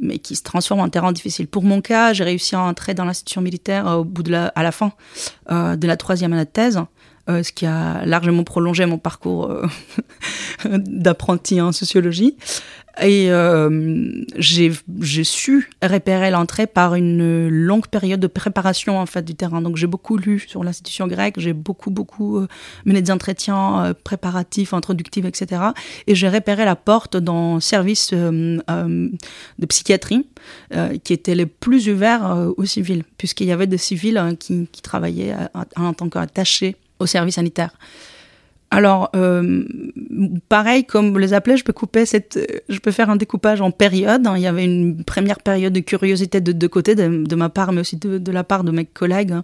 mais 0.00 0.18
qui 0.18 0.36
se 0.36 0.42
transforme 0.42 0.80
en 0.80 0.88
terrain 0.88 1.12
difficile. 1.12 1.46
Pour 1.46 1.64
mon 1.64 1.80
cas, 1.80 2.12
j'ai 2.12 2.24
réussi 2.24 2.54
à 2.54 2.60
entrer 2.60 2.94
dans 2.94 3.04
l'institution 3.04 3.42
militaire 3.42 3.86
au 3.86 4.04
bout 4.04 4.22
de 4.22 4.30
la, 4.30 4.46
à 4.48 4.62
la 4.62 4.72
fin 4.72 4.92
de 5.50 5.86
la 5.86 5.96
troisième 5.96 6.32
année 6.32 6.44
de 6.44 6.50
thèse. 6.50 6.80
ce 7.28 7.52
qui 7.52 7.66
a 7.66 8.06
largement 8.06 8.42
prolongé 8.42 8.86
mon 8.86 8.96
parcours 8.96 9.54
d'apprenti 10.64 11.60
en 11.60 11.72
sociologie. 11.72 12.36
Et 13.00 13.30
euh, 13.30 14.24
j'ai 14.36 15.24
su 15.24 15.70
repérer 15.82 16.30
l'entrée 16.30 16.66
par 16.66 16.94
une 16.94 17.48
longue 17.48 17.86
période 17.86 18.20
de 18.20 18.26
préparation 18.26 18.98
en 18.98 19.06
fait 19.06 19.22
du 19.22 19.34
terrain. 19.34 19.62
Donc 19.62 19.76
j'ai 19.76 19.86
beaucoup 19.86 20.18
lu 20.18 20.40
sur 20.40 20.62
l'institution 20.62 21.06
grecque, 21.06 21.36
j'ai 21.38 21.54
beaucoup 21.54 21.90
beaucoup 21.90 22.38
euh, 22.38 22.48
mené 22.84 23.00
des 23.00 23.10
entretiens 23.10 23.84
euh, 23.84 23.94
préparatifs, 23.94 24.74
introductifs, 24.74 25.24
etc. 25.24 25.62
Et 26.06 26.14
j'ai 26.14 26.28
repéré 26.28 26.66
la 26.66 26.76
porte 26.76 27.16
dans 27.16 27.54
le 27.54 27.60
service 27.60 28.12
de 28.12 29.66
psychiatrie 29.68 30.26
qui 31.04 31.12
était 31.12 31.34
le 31.34 31.46
plus 31.46 31.88
ouvert 31.88 32.52
aux 32.56 32.64
civils, 32.64 33.04
puisqu'il 33.16 33.46
y 33.46 33.52
avait 33.52 33.66
des 33.66 33.78
civils 33.78 34.36
qui, 34.38 34.68
qui, 34.70 34.82
travaillaient 34.82 35.34
en 35.76 35.92
tant 35.94 36.08
qu'attachés 36.08 36.76
au 36.98 37.06
service 37.06 37.36
sanitaire. 37.36 37.70
Alors, 38.72 39.10
euh, 39.14 39.64
pareil, 40.48 40.84
comme 40.84 41.12
vous 41.12 41.18
les 41.18 41.34
appelez, 41.34 41.58
je 41.58 41.62
peux 41.62 41.74
couper 41.74 42.06
cette, 42.06 42.62
je 42.70 42.78
peux 42.78 42.90
faire 42.90 43.10
un 43.10 43.16
découpage 43.16 43.60
en 43.60 43.70
périodes. 43.70 44.26
Il 44.34 44.40
y 44.40 44.46
avait 44.46 44.64
une 44.64 45.04
première 45.04 45.40
période 45.40 45.74
de 45.74 45.80
curiosité 45.80 46.40
de 46.40 46.52
deux 46.52 46.68
côtés, 46.68 46.94
de, 46.94 47.34
ma 47.34 47.50
part, 47.50 47.72
mais 47.72 47.82
aussi 47.82 47.98
de, 47.98 48.32
la 48.32 48.44
part 48.44 48.64
de 48.64 48.70
mes 48.70 48.86
collègues. 48.86 49.34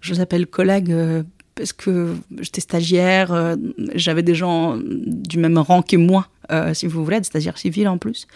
Je 0.00 0.14
les 0.14 0.20
appelle 0.20 0.46
collègues 0.46 0.90
euh, 0.92 1.22
parce 1.54 1.74
que 1.74 2.14
j'étais 2.40 2.62
stagiaire, 2.62 3.34
euh, 3.34 3.54
j'avais 3.94 4.22
des 4.22 4.34
gens 4.34 4.78
du 4.78 5.36
même 5.36 5.58
rang 5.58 5.82
que 5.82 5.96
moi, 5.98 6.28
si 6.72 6.86
vous 6.86 7.04
voulez, 7.04 7.18
des 7.18 7.24
stagiaires 7.24 7.58
civils 7.58 7.88
en 7.88 7.98
plus. 7.98 8.26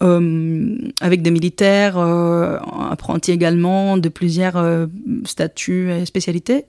avec 0.00 1.22
des 1.22 1.30
militaires, 1.32 1.98
apprentis 1.98 3.32
également, 3.32 3.96
de 3.96 4.08
plusieurs 4.08 4.88
statuts 5.24 5.90
et 5.90 6.06
spécialités. 6.06 6.66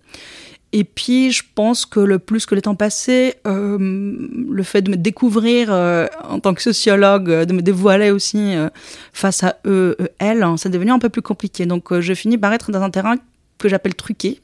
Et 0.74 0.84
puis, 0.84 1.32
je 1.32 1.44
pense 1.56 1.86
que 1.86 2.00
le 2.00 2.20
plus 2.20 2.46
que 2.46 2.54
le 2.54 2.62
temps 2.62 2.76
passé, 2.76 3.36
euh, 3.48 3.78
le 3.80 4.64
fait 4.64 4.82
de 4.82 4.92
me 4.92 4.98
découvrir 4.98 5.70
euh, 5.72 6.08
en 6.28 6.40
tant 6.40 6.54
que 6.54 6.62
sociologue, 6.62 7.30
de 7.30 7.54
me 7.54 7.62
dévoiler 7.62 8.12
aussi 8.12 8.54
euh, 8.56 8.70
face 9.14 9.44
à 9.44 9.58
eux, 9.66 9.96
elles, 10.20 10.44
hein, 10.44 10.58
c'est 10.58 10.70
devenu 10.70 10.92
un 10.92 11.00
peu 11.00 11.10
plus 11.10 11.22
compliqué. 11.22 11.66
Donc, 11.66 11.98
je 11.98 12.14
finis 12.14 12.38
par 12.38 12.52
être 12.54 12.72
dans 12.72 12.82
un 12.82 12.90
terrain 12.90 13.16
que 13.58 13.70
j'appelle 13.70 13.96
truqué, 13.96 14.42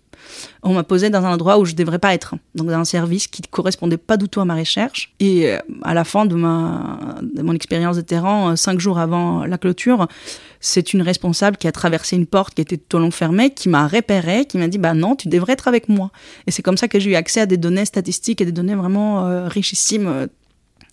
on 0.64 0.74
m'a 0.74 0.84
posé 0.84 1.10
dans 1.10 1.24
un 1.26 1.34
endroit 1.34 1.58
où 1.58 1.66
je 1.66 1.74
ne 1.74 1.78
devrais 1.78 2.00
pas 2.00 2.14
être, 2.14 2.36
donc 2.56 2.68
dans 2.68 2.80
un 2.80 2.86
service 2.86 3.28
qui 3.28 3.42
ne 3.42 3.48
correspondait 3.48 3.98
pas 3.98 4.18
du 4.18 4.30
tout 4.30 4.42
à 4.42 4.46
ma 4.46 4.56
recherche. 4.56 5.14
Et 5.20 5.52
euh, 5.52 5.58
à 5.84 5.94
la 5.94 6.04
fin 6.04 6.26
de, 6.26 6.36
ma, 6.36 6.98
mon 7.42 7.54
expérience 7.54 7.96
de 7.96 8.02
terrain, 8.02 8.52
euh, 8.52 8.56
cinq 8.56 8.80
jours 8.80 9.00
avant 9.00 9.46
la 9.46 9.58
clôture, 9.58 10.08
c'est 10.60 10.94
une 10.94 11.02
responsable 11.02 11.58
qui 11.58 11.68
a 11.68 11.72
traversé 11.72 12.16
une 12.16 12.26
porte 12.26 12.54
qui 12.54 12.62
était 12.62 12.78
tout 12.78 12.98
au 12.98 13.00
long 13.00 13.12
fermée, 13.12 13.50
qui 13.52 13.70
m'a 13.70 13.88
repéré, 13.88 14.46
qui 14.46 14.58
m'a 14.58 14.68
dit 14.68 14.78
bah 14.78 14.94
non, 14.94 15.16
tu 15.16 15.28
devrais 15.28 15.54
être 15.54 15.68
avec 15.68 15.90
moi. 15.90 16.12
Et 16.48 16.52
c'est 16.52 16.62
comme 16.62 16.78
ça 16.78 16.88
que 16.88 17.00
j'ai 17.00 17.12
eu 17.12 17.16
accès 17.16 17.42
à 17.42 17.46
des 17.46 17.58
données 17.58 17.86
statistiques 17.86 18.42
et 18.42 18.46
des 18.46 18.52
données 18.52 18.76
vraiment 18.76 19.26
euh, 19.26 19.48
richissimes 19.48 20.28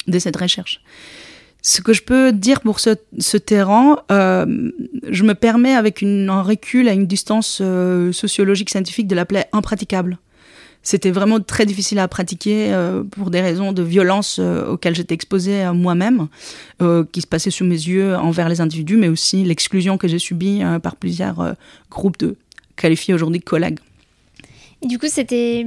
de 0.07 0.19
cette 0.19 0.37
recherche. 0.37 0.83
Ce 1.63 1.83
que 1.83 1.93
je 1.93 2.03
peux 2.03 2.33
dire 2.33 2.61
pour 2.63 2.81
ce, 2.81 3.37
terrain, 3.37 3.99
euh, 4.11 4.71
je 5.09 5.25
me 5.25 5.35
permets 5.35 5.75
avec 5.75 6.03
un 6.03 6.43
recul 6.43 6.89
à 6.89 6.93
une 6.93 7.07
distance 7.07 7.59
euh, 7.61 8.13
sociologique 8.13 8.71
scientifique 8.71 9.07
de 9.07 9.15
l'appeler 9.15 9.43
impraticable. 9.53 10.19
C'était 10.83 11.11
vraiment 11.11 11.41
très 11.41 11.67
difficile 11.67 11.99
à 11.99 12.09
pratiquer 12.09 12.73
euh, 12.73 13.03
pour 13.03 13.29
des 13.31 13.43
raisons 13.43 13.73
de 13.73 13.83
violence 13.83 14.39
auxquelles 14.39 14.95
j'étais 14.95 15.15
exposée 15.15 15.71
moi-même, 15.75 16.29
qui 17.13 17.21
se 17.21 17.27
passaient 17.27 17.51
sous 17.51 17.65
mes 17.65 17.75
yeux 17.75 18.17
envers 18.17 18.49
les 18.49 18.63
individus, 18.63 18.97
mais 18.97 19.09
aussi 19.09 19.45
l'exclusion 19.45 19.99
que 19.99 20.09
j'ai 20.09 20.19
subie 20.19 20.63
par 20.83 20.97
plusieurs 20.97 21.55
groupes 21.91 22.19
de 22.19 22.37
qualifiés 22.77 23.13
aujourd'hui 23.13 23.41
de 23.41 23.45
collègues. 23.45 23.81
Du 24.83 24.99
coup, 24.99 25.09
c'était 25.09 25.67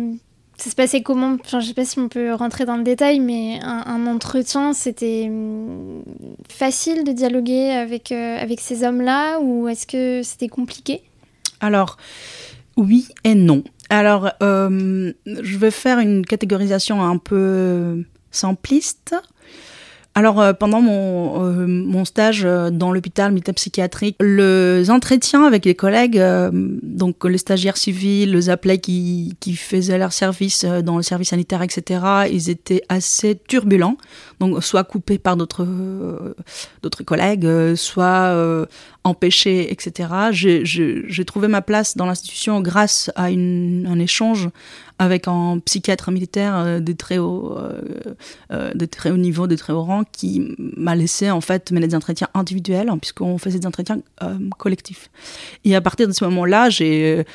ça 0.58 0.70
se 0.70 0.76
passait 0.76 1.02
comment? 1.02 1.38
Enfin, 1.44 1.60
Je 1.60 1.68
sais 1.68 1.74
pas 1.74 1.86
si 1.86 2.00
on 2.00 2.10
peut 2.10 2.34
rentrer 2.34 2.66
dans 2.66 2.78
le 2.78 2.84
détail, 2.84 3.20
mais 3.20 3.60
un, 3.64 4.06
entretien, 4.08 4.74
c'était 4.74 5.26
hum, 5.28 6.04
facile 6.50 7.04
de 7.04 7.12
dialoguer 7.12 7.72
avec, 7.72 8.12
euh, 8.12 8.38
avec 8.40 8.60
ces 8.60 8.84
hommes-là 8.84 9.40
ou 9.40 9.68
est-ce 9.68 9.88
que 9.88 10.22
c'était 10.24 10.50
compliqué? 10.50 11.02
Alors, 11.60 11.98
oui 12.78 13.08
et 13.24 13.36
non. 13.36 13.64
Alors, 13.90 14.32
euh, 14.42 15.12
je 15.26 15.58
vais 15.58 15.72
faire 15.72 16.00
une 16.00 16.26
catégorisation 16.26 17.04
un 17.04 17.18
peu 17.18 18.04
simpliste. 18.32 19.16
Alors, 20.16 20.40
euh, 20.40 20.54
pendant 20.54 20.80
mon, 20.80 21.44
euh, 21.44 21.66
mon 21.66 22.06
stage 22.06 22.44
euh, 22.46 22.70
dans 22.70 22.92
l'hôpital 22.92 23.32
militaire 23.32 23.56
psychiatrique, 23.56 24.16
les 24.22 24.92
entretiens 24.92 25.44
avec 25.44 25.66
les 25.66 25.74
collègues, 25.74 26.22
donc 26.52 27.26
les 27.26 27.40
stagiaires 27.40 27.78
civils, 27.78 28.32
les 28.32 28.50
appelés 28.50 28.78
qui, 28.78 29.36
qui 29.40 29.56
faisaient 29.56 29.98
leur 29.98 30.14
service 30.14 30.66
dans 30.66 30.98
le 30.98 31.04
service 31.04 31.30
sanitaire, 31.30 31.62
etc., 31.64 32.02
ils 32.32 32.50
étaient 32.50 32.84
assez 32.90 33.40
turbulents. 33.48 33.98
Donc, 34.40 34.64
soit 34.64 34.84
coupés 34.84 35.18
par 35.18 35.36
d'autres 35.36 35.66
d'autres 36.82 37.04
collègues, 37.04 37.76
soit 37.76 38.68
empêchés, 39.04 39.72
etc. 39.72 40.10
J'ai 40.32 41.26
trouvé 41.26 41.48
ma 41.48 41.62
place 41.62 41.98
dans 41.98 42.06
l'institution 42.06 42.62
grâce 42.62 43.12
à 43.16 43.32
une, 43.32 43.88
un 43.90 44.00
échange 44.00 44.50
avec 45.00 45.28
un 45.28 45.60
psychiatre 45.60 46.12
militaire 46.12 46.56
euh, 46.56 46.80
de 46.80 46.94
très 46.94 47.18
haut, 47.18 47.58
euh, 47.58 47.82
euh, 48.52 48.74
de 48.74 48.86
très 48.86 49.10
haut 49.10 49.18
niveau, 49.18 49.48
de 49.48 49.56
très 49.56 49.74
haut 49.74 49.84
rang, 49.84 50.04
qui 50.12 50.56
m'a 50.58 50.96
laissé 50.96 51.32
en 51.32 51.42
fait 51.42 51.72
mener 51.72 51.88
des 51.88 51.96
entretiens 51.96 52.30
individuels, 52.34 52.90
hein, 52.90 52.98
puisqu'on 52.98 53.38
faisait 53.38 53.60
des 53.60 53.68
entretiens 53.68 54.00
collectifs. 54.58 55.10
Et 55.66 55.76
à 55.76 55.82
partir 55.82 56.08
de 56.08 56.14
ce 56.14 56.24
moment-là, 56.26 56.70
j'ai 56.70 57.26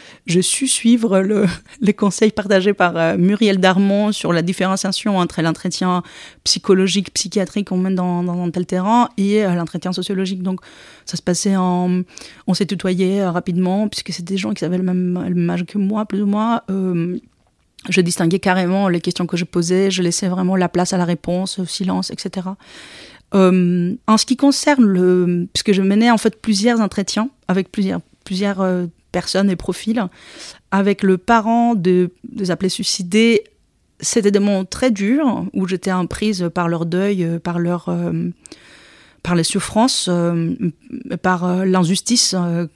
su 0.41 0.67
suivre 0.69 1.21
le, 1.21 1.47
les 1.81 1.95
conseils 1.95 2.31
partagés 2.31 2.73
par 2.73 3.19
Muriel 3.19 3.59
Darmon 3.59 4.13
sur 4.13 4.33
la 4.33 4.43
différenciation 4.43 5.19
entre 5.19 5.43
l'entretien 5.43 6.03
psychologique, 6.45 7.13
psychiatrique 7.13 7.69
qu'on 7.69 7.77
mène 7.77 7.95
dans, 7.95 8.29
un 8.29 8.51
tel 8.51 8.67
terrain 8.67 9.09
et 9.17 9.43
l'entretien 9.43 9.93
sociologique. 9.93 10.43
Donc 10.43 10.61
ça 11.05 11.17
se 11.17 11.23
passait 11.23 11.57
en... 11.57 12.03
On 12.47 12.55
s'est 12.55 12.67
tutoyé 12.67 13.25
rapidement, 13.25 13.89
puisque 13.89 14.13
c'était 14.13 14.35
des 14.35 14.39
gens 14.39 14.55
qui 14.55 14.65
avaient 14.65 14.79
le 14.79 14.85
même 14.85 15.51
âge 15.51 15.65
que 15.65 15.79
moi, 15.79 16.07
plus 16.07 16.23
ou 16.23 16.27
moins 16.27 16.63
je 17.89 18.01
distinguais 18.01 18.39
carrément 18.39 18.89
les 18.89 19.01
questions 19.01 19.27
que 19.27 19.37
je 19.37 19.45
posais, 19.45 19.91
je 19.91 20.03
laissais 20.03 20.29
vraiment 20.29 20.57
la 20.57 20.69
place 20.69 20.93
à 20.93 20.97
la 20.99 21.05
réponse, 21.05 21.59
au 21.59 21.65
silence, 21.65 22.11
etc. 22.11 22.49
Euh, 23.35 23.95
en 24.07 24.17
ce 24.17 24.25
qui 24.25 24.37
concerne 24.37 24.85
le, 24.85 25.47
puisque 25.53 25.73
je 25.73 25.83
menais 25.83 26.11
en 26.11 26.19
fait 26.19 26.41
plusieurs 26.41 26.81
entretiens 26.81 27.29
avec 27.47 27.71
plusieurs, 27.71 28.01
plusieurs 28.25 28.61
euh, 28.61 28.87
personnes 29.13 29.51
et 29.51 29.57
profils, 29.57 30.03
avec 30.71 31.03
le 31.03 31.19
parent 31.19 31.75
de, 31.75 32.11
des 32.25 32.51
appelés 32.51 32.69
suicidés, 32.69 33.45
c'était 34.01 34.31
des 34.31 34.39
moments 34.39 34.65
très 34.65 34.91
durs 34.91 35.45
où 35.53 35.67
j'étais 35.67 35.91
imprise 35.91 36.49
par 36.55 36.69
leur 36.69 36.87
deuil, 36.87 37.25
euh, 37.25 37.39
par 37.39 37.59
leur 37.59 37.91
par 39.29 39.35
les 39.35 39.45
souffrances, 39.45 40.09
euh, 40.11 40.55
par 41.21 41.45
euh, 41.45 41.67
l'injustice 41.67 42.35
euh, 42.35 42.67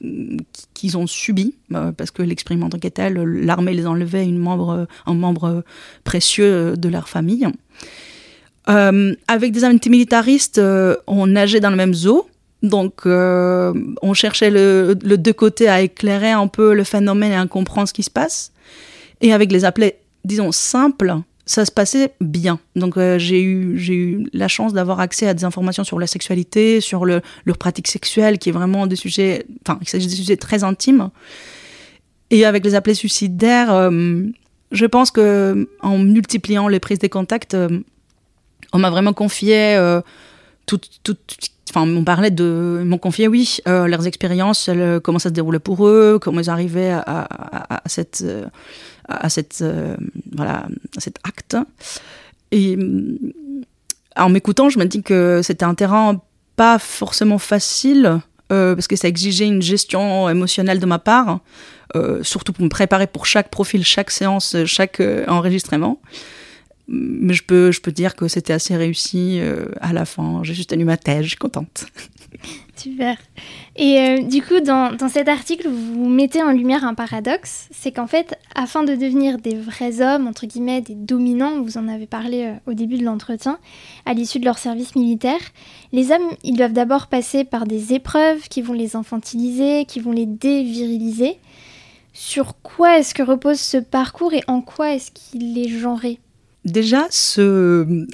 qu'ils 0.75 0.99
ont 0.99 1.07
subie, 1.07 1.55
parce 1.97 2.11
que 2.11 2.23
l'expérimentation 2.23 2.79
tant 2.79 2.91
qu'est 2.91 3.15
l'armée 3.25 3.73
les 3.73 3.87
enlevait 3.87 4.25
une 4.25 4.37
membre, 4.37 4.87
un 5.07 5.15
membre 5.15 5.65
précieux 6.05 6.77
de 6.77 6.89
leur 6.91 7.09
famille. 7.09 7.47
avec 8.67 9.53
des 9.53 9.65
antimilitaristes, 9.65 10.61
on 11.07 11.27
nageait 11.27 11.61
dans 11.61 11.71
le 11.71 11.77
même 11.77 11.95
zoo. 11.95 12.29
Donc, 12.63 13.07
on 13.07 14.15
cherchait 14.15 14.51
le, 14.51 14.95
le 15.03 15.17
deux 15.17 15.33
côtés 15.33 15.69
à 15.69 15.81
éclairer 15.81 16.33
un 16.33 16.49
peu 16.49 16.75
le 16.75 16.85
phénomène 16.85 17.33
et 17.33 17.37
à 17.37 17.47
comprendre 17.47 17.89
ce 17.89 17.95
qui 17.95 18.03
se 18.03 18.11
passe. 18.11 18.53
Et 19.23 19.33
avec 19.33 19.51
les 19.51 19.65
appelés, 19.65 19.95
disons, 20.27 20.53
simples, 20.53 21.15
ça 21.53 21.67
se 21.67 21.71
passait 21.71 22.15
bien. 22.21 22.59
Donc 22.77 22.97
euh, 22.97 23.19
j'ai 23.19 23.43
eu 23.43 23.77
eu 23.77 24.27
la 24.33 24.49
chance 24.49 24.73
d'avoir 24.73 25.01
accès 25.01 25.29
à 25.29 25.35
des 25.35 25.45
informations 25.45 25.85
sur 25.85 25.99
la 25.99 26.07
sexualité, 26.07 26.81
sur 26.81 27.05
le, 27.05 27.21
leur 27.45 27.59
pratique 27.59 27.89
sexuelle, 27.89 28.39
qui 28.39 28.49
est 28.49 28.53
vraiment 28.53 28.87
des 28.87 28.97
sujets, 28.97 29.45
enfin, 29.67 29.79
des 29.93 30.09
sujets 30.09 30.39
très 30.39 30.65
intimes. 30.65 31.11
Et 32.31 32.47
avec 32.47 32.65
les 32.65 32.75
appelés 32.75 32.95
suicidaires, 32.95 33.71
euh, 33.71 34.23
je 34.71 34.87
pense 34.87 35.11
que 35.11 35.69
en 35.83 35.99
multipliant 35.99 36.69
les 36.69 36.81
prises 36.81 37.01
de 37.01 37.09
contact, 37.09 37.53
euh, 37.53 37.81
on 38.73 38.79
m'a 38.79 38.89
vraiment 38.89 39.13
confié 39.13 39.79
tout, 40.65 40.81
tout, 41.03 41.17
enfin, 41.69 41.87
on 41.87 42.05
parlait 42.05 42.31
de, 42.31 42.83
m'ont 42.87 42.97
confié, 42.97 43.29
oui, 43.29 43.59
leurs 43.67 44.07
expériences, 44.07 44.71
comment 45.03 45.19
ça 45.19 45.29
se 45.29 45.35
déroulait 45.35 45.59
pour 45.59 45.87
eux, 45.87 46.19
comment 46.19 46.41
ils 46.41 46.49
arrivaient 46.49 46.93
à 46.93 47.83
cette, 47.85 48.25
à 49.09 49.29
cette, 49.29 49.61
euh, 49.63 49.97
voilà, 50.35 50.67
cet 50.99 51.17
acte. 51.25 51.57
Et 52.51 52.79
en 54.17 54.29
m'écoutant, 54.29 54.69
je 54.69 54.79
me 54.79 54.85
dis 54.85 55.03
que 55.03 55.41
c'était 55.43 55.65
un 55.65 55.75
terrain 55.75 56.21
pas 56.57 56.79
forcément 56.79 57.39
facile, 57.39 58.21
euh, 58.53 58.75
parce 58.75 58.87
que 58.87 58.97
ça 58.97 59.09
exigeait 59.09 59.47
une 59.47 59.63
gestion 59.63 60.29
émotionnelle 60.29 60.81
de 60.81 60.87
ma 60.87 60.99
part, 60.99 61.41
euh, 61.97 62.23
surtout 62.23 62.53
pour 62.53 62.65
me 62.65 62.69
préparer 62.69 63.07
pour 63.07 63.27
chaque 63.27 63.51
profil, 63.51 63.85
chaque 63.85 64.11
séance, 64.11 64.57
chaque 64.67 65.03
enregistrement. 65.29 66.01
Mais 66.89 67.33
je 67.33 67.43
peux, 67.43 67.73
je 67.73 67.81
peux 67.81 67.93
dire 67.93 68.17
que 68.17 68.29
c'était 68.29 68.53
assez 68.53 68.77
réussi 68.77 69.41
à 69.81 69.93
la 69.93 70.05
fin. 70.05 70.41
J'ai 70.43 70.53
juste 70.53 70.71
tenu 70.71 70.85
ma 70.85 70.99
thèse, 70.99 71.23
je 71.23 71.29
suis 71.29 71.37
contente. 71.37 71.87
Super. 72.77 73.17
Et 73.77 73.99
euh, 73.99 74.23
du 74.23 74.43
coup, 74.43 74.61
dans, 74.61 74.95
dans, 74.95 75.09
cet 75.09 75.29
article, 75.29 75.69
vous 75.69 76.09
mettez 76.09 76.43
en 76.43 76.51
lumière 76.51 76.85
un 76.85 76.95
paradoxe, 76.95 77.69
c'est 77.71 77.93
qu'en 77.93 78.07
fait, 78.07 78.39
afin 78.55 78.83
de 78.83 78.95
devenir 78.95 79.39
des 79.39 79.55
vrais 79.55 80.01
hommes, 80.01 80.27
entre 80.27 80.47
guillemets, 80.47 80.81
des 80.81 80.95
dominants, 80.95 81.62
vous 81.62 81.79
en 81.79 81.89
avez 81.89 82.07
parlé 82.07 82.45
euh, 82.45 82.71
au 82.71 82.75
début 82.75 82.99
de 82.99 83.05
l'entretien, 83.05 83.59
à 84.07 84.15
l'issue 84.15 84.41
de 84.41 84.45
leur 84.45 84.59
service 84.59 84.97
militaire, 84.97 85.41
les 85.93 86.11
hommes, 86.11 86.31
ils 86.43 86.57
doivent 86.57 86.73
d'abord 86.73 87.07
passer 87.07 87.45
par 87.45 87.67
des 87.67 87.93
épreuves 87.93 88.49
qui 88.49 88.62
vont 88.62 88.75
les 88.75 88.97
infantiliser, 88.97 89.85
qui 89.85 90.01
vont 90.01 90.12
les 90.12 90.27
déviriliser. 90.27 91.39
Sur 92.15 92.61
quoi 92.62 92.99
est-ce 92.99 93.15
que 93.15 93.23
repose 93.23 93.61
ce 93.61 93.79
parcours 93.79 94.35
et 94.35 94.43
en 94.47 94.61
quoi 94.61 94.95
est-ce 94.95 95.11
qu'il 95.12 95.57
est 95.59 95.69
genré? 95.69 96.19
Déjà, 96.64 97.07
ce, 97.11 98.07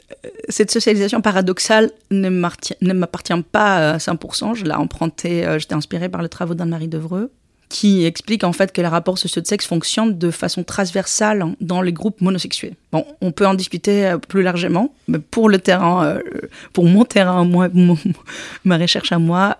cette 0.48 0.70
socialisation 0.70 1.20
paradoxale 1.20 1.90
ne 2.10 2.30
m'appartient 2.30 3.42
pas 3.52 3.92
à 3.92 3.96
100%. 3.98 4.54
Je 4.54 4.64
l'ai 4.64 4.72
emprunté, 4.72 5.46
euh, 5.46 5.58
j'étais 5.58 5.74
inspirée 5.74 6.08
par 6.08 6.22
les 6.22 6.30
travaux 6.30 6.54
d'Anne-Marie 6.54 6.88
Devreux, 6.88 7.30
qui 7.68 8.06
explique 8.06 8.44
en 8.44 8.54
fait 8.54 8.72
que 8.72 8.80
les 8.80 8.88
rapports 8.88 9.18
sociaux 9.18 9.42
de 9.42 9.46
sexe 9.46 9.66
fonctionnent 9.66 10.16
de 10.16 10.30
façon 10.30 10.64
transversale 10.64 11.44
dans 11.60 11.82
les 11.82 11.92
groupes 11.92 12.22
monosexués. 12.22 12.72
Bon, 12.90 13.04
on 13.20 13.32
peut 13.32 13.46
en 13.46 13.52
discuter 13.52 14.06
euh, 14.06 14.16
plus 14.16 14.42
largement, 14.42 14.94
mais 15.08 15.18
pour 15.18 15.50
le 15.50 15.58
terrain, 15.58 16.06
euh, 16.06 16.22
pour 16.72 16.86
mon 16.86 17.04
terrain, 17.04 17.46
ma 18.64 18.78
recherche 18.78 19.12
à 19.12 19.18
moi, 19.18 19.58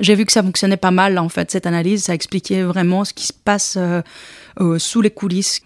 j'ai 0.00 0.14
vu 0.14 0.24
que 0.26 0.32
ça 0.32 0.44
fonctionnait 0.44 0.76
pas 0.76 0.92
mal 0.92 1.18
en 1.18 1.28
fait 1.28 1.50
cette 1.50 1.66
analyse. 1.66 2.04
Ça 2.04 2.14
expliquait 2.14 2.62
vraiment 2.62 3.04
ce 3.04 3.12
qui 3.12 3.26
se 3.26 3.32
passe 3.32 3.76
sous 4.78 5.02
les 5.02 5.10
coulisses 5.10 5.60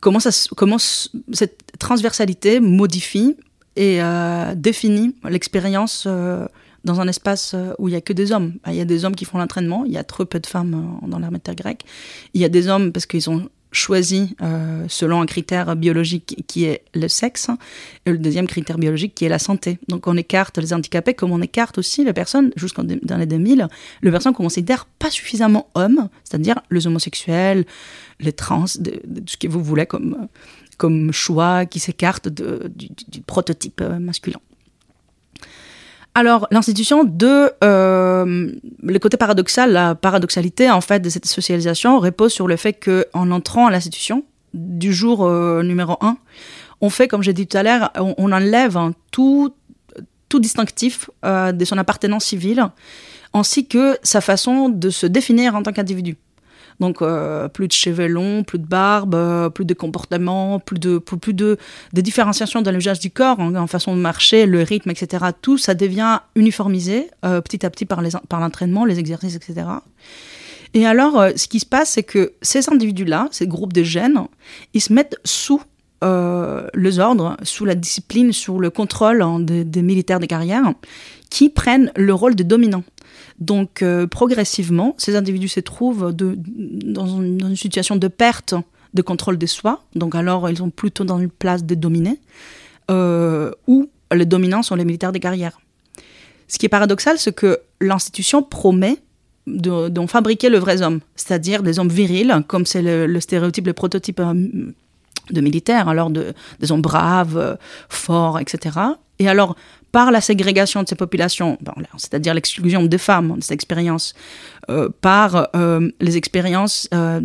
comment, 0.00 0.18
cette 0.18 1.78
transversalité 1.78 2.60
modifie 2.60 3.36
et 3.76 4.02
euh, 4.02 4.54
définit 4.54 5.14
l'expérience 5.28 6.04
euh, 6.06 6.46
dans 6.84 7.00
un 7.00 7.08
espace 7.08 7.52
euh, 7.54 7.72
où 7.78 7.88
il 7.88 7.92
n'y 7.92 7.96
a 7.96 8.00
que 8.00 8.12
des 8.12 8.32
hommes. 8.32 8.54
Il 8.66 8.74
y 8.74 8.80
a 8.80 8.84
des 8.84 9.04
hommes 9.04 9.14
qui 9.14 9.24
font 9.24 9.38
l'entraînement, 9.38 9.84
il 9.84 9.92
y 9.92 9.98
a 9.98 10.04
trop 10.04 10.24
peu 10.24 10.40
de 10.40 10.46
femmes 10.46 10.98
dans 11.06 11.18
l'armée 11.18 11.38
de 11.38 11.42
terre 11.42 11.54
grecque. 11.54 11.84
Il 12.34 12.40
y 12.40 12.44
a 12.44 12.48
des 12.48 12.68
hommes 12.68 12.92
parce 12.92 13.06
qu'ils 13.06 13.30
ont 13.30 13.48
choisi 13.72 14.36
selon 14.88 15.20
un 15.20 15.26
critère 15.26 15.76
biologique 15.76 16.44
qui 16.46 16.64
est 16.64 16.82
le 16.94 17.08
sexe, 17.08 17.50
et 18.06 18.10
le 18.10 18.18
deuxième 18.18 18.46
critère 18.46 18.78
biologique 18.78 19.14
qui 19.14 19.24
est 19.24 19.28
la 19.28 19.38
santé. 19.38 19.78
Donc 19.88 20.06
on 20.06 20.16
écarte 20.16 20.58
les 20.58 20.72
handicapés 20.72 21.14
comme 21.14 21.32
on 21.32 21.42
écarte 21.42 21.78
aussi 21.78 22.04
les 22.04 22.12
personnes, 22.12 22.52
jusqu'en 22.56 22.84
dans 22.84 23.16
les 23.16 23.26
2000, 23.26 23.68
les 24.02 24.10
personnes 24.10 24.32
qu'on 24.32 24.44
considère 24.44 24.86
pas 24.98 25.10
suffisamment 25.10 25.68
hommes, 25.74 26.08
c'est-à-dire 26.24 26.60
les 26.70 26.86
homosexuels, 26.86 27.64
les 28.20 28.32
trans, 28.32 28.64
de, 28.78 29.00
ce 29.26 29.36
que 29.36 29.48
vous 29.48 29.62
voulez 29.62 29.86
comme, 29.86 30.28
comme 30.76 31.12
choix 31.12 31.66
qui 31.66 31.78
s'écarte 31.78 32.28
du, 32.28 33.20
prototype 33.26 33.80
euh, 33.80 33.98
masculin. 33.98 34.40
Alors, 36.14 36.48
l'institution 36.50 37.04
de 37.04 37.52
euh, 37.62 38.52
le 38.82 38.98
côté 38.98 39.16
paradoxal, 39.16 39.72
la 39.72 39.94
paradoxalité 39.94 40.68
en 40.68 40.80
fait 40.80 41.00
de 41.00 41.08
cette 41.08 41.26
socialisation 41.26 42.00
repose 42.00 42.32
sur 42.32 42.48
le 42.48 42.56
fait 42.56 42.72
qu'en 42.72 43.30
entrant 43.30 43.66
à 43.66 43.70
l'institution 43.70 44.24
du 44.52 44.92
jour 44.92 45.24
euh, 45.24 45.62
numéro 45.62 45.96
un, 46.00 46.16
on 46.80 46.90
fait, 46.90 47.06
comme 47.06 47.22
j'ai 47.22 47.32
dit 47.32 47.46
tout 47.46 47.56
à 47.56 47.62
l'heure, 47.62 47.92
on, 47.96 48.32
enlève 48.32 48.76
tout, 49.12 49.54
tout 50.28 50.40
distinctif 50.40 51.10
de 51.22 51.64
son 51.64 51.76
appartenance 51.76 52.24
civile, 52.24 52.66
ainsi 53.34 53.66
que 53.66 53.98
sa 54.02 54.20
façon 54.20 54.70
de 54.70 54.90
se 54.90 55.06
définir 55.06 55.54
en 55.54 55.62
tant 55.62 55.72
qu'individu. 55.72 56.16
Donc 56.80 57.02
euh, 57.02 57.48
plus 57.48 57.68
de 57.68 57.72
cheveux 57.72 58.08
longs, 58.08 58.42
plus 58.42 58.58
de 58.58 58.66
barbe, 58.66 59.14
euh, 59.14 59.50
plus 59.50 59.66
de 59.66 59.74
comportement, 59.74 60.58
plus 60.58 60.78
de 60.78 60.98
plus 60.98 61.34
de, 61.34 61.58
de 61.92 62.00
différenciation 62.00 62.62
dans 62.62 62.72
l'usage 62.72 62.98
du 62.98 63.10
corps, 63.10 63.38
en, 63.38 63.66
façon 63.66 63.94
de 63.94 64.00
marcher, 64.00 64.46
le 64.46 64.62
rythme, 64.62 64.90
etc. 64.90 65.26
Tout 65.42 65.58
ça 65.58 65.74
devient 65.74 66.20
uniformisé 66.34 67.10
euh, 67.24 67.40
petit 67.42 67.64
à 67.66 67.70
petit 67.70 67.84
par 67.84 68.00
l'entraînement, 68.40 68.86
les 68.86 68.98
exercices, 68.98 69.36
etc. 69.36 69.66
Et 70.72 70.86
alors, 70.86 71.26
ce 71.36 71.48
qui 71.48 71.60
se 71.60 71.66
passe, 71.66 71.90
c'est 71.90 72.04
que 72.04 72.32
ces 72.42 72.70
individus-là, 72.70 73.28
ces 73.32 73.46
groupes 73.46 73.72
de 73.72 73.82
gènes, 73.82 74.22
ils 74.72 74.80
se 74.80 74.92
mettent 74.92 75.16
sous 75.24 75.60
les 76.02 76.98
ordres, 76.98 77.36
sous 77.42 77.64
la 77.64 77.74
discipline, 77.74 78.32
sous 78.32 78.58
le 78.58 78.70
contrôle 78.70 79.20
hein, 79.20 79.40
des, 79.40 79.82
militaires 79.82 80.20
de 80.20 80.26
carrière, 80.26 80.72
qui 81.28 81.50
prennent 81.50 81.92
le 81.96 82.14
rôle 82.14 82.36
de 82.36 82.44
dominants. 82.44 82.84
Donc 83.38 83.82
euh, 83.82 84.06
progressivement, 84.06 84.94
ces 84.98 85.16
individus 85.16 85.48
se 85.48 85.60
trouvent 85.60 86.12
dans, 86.12 87.06
une, 87.06 87.56
situation 87.56 87.96
de 87.96 88.08
perte 88.08 88.54
de 88.94 89.02
contrôle 89.02 89.38
de 89.38 89.46
soi. 89.46 89.82
Donc 89.94 90.14
alors, 90.14 90.50
ils 90.50 90.58
sont 90.58 90.70
plutôt 90.70 91.04
dans 91.04 91.18
une 91.18 91.30
place 91.30 91.64
de 91.64 91.74
dominés, 91.74 92.20
euh, 92.90 93.52
où 93.66 93.88
les 94.12 94.26
dominants 94.26 94.62
sont 94.62 94.74
les 94.74 94.84
militaires 94.84 95.12
des 95.12 95.20
carrières. 95.20 95.60
Ce 96.48 96.58
qui 96.58 96.66
est 96.66 96.70
paradoxal, 96.70 97.18
c'est 97.18 97.34
que 97.34 97.60
l'institution 97.80 98.42
promet 98.42 98.96
de, 99.46 100.06
fabriquer 100.06 100.48
le 100.48 100.58
vrai 100.58 100.82
homme, 100.82 101.00
c'est-à-dire 101.16 101.62
des 101.62 101.78
hommes 101.78 101.88
virils, 101.88 102.42
comme 102.46 102.66
c'est 102.66 102.82
le, 102.82 103.20
stéréotype, 103.20 103.66
le 103.66 103.72
prototype 103.72 104.20
euh, 104.20 104.34
de 105.30 105.40
militaires, 105.40 105.88
alors 105.88 106.10
de, 106.10 106.34
des 106.58 106.72
hommes 106.72 106.82
braves, 106.82 107.56
forts, 107.88 108.40
etc. 108.40 108.76
Et 109.20 109.28
alors, 109.28 109.54
par 109.92 110.10
la 110.10 110.20
ségrégation 110.20 110.82
de 110.82 110.88
ces 110.88 110.94
populations, 110.94 111.58
c'est-à-dire 111.96 112.34
l'exclusion 112.34 112.84
des 112.84 112.98
femmes 112.98 113.36
de 113.36 113.42
cette 113.42 113.52
expérience, 113.52 114.14
euh, 114.68 114.88
par 115.00 115.48
euh, 115.56 115.90
les 116.00 116.16
expériences 116.16 116.88
euh, 116.94 117.20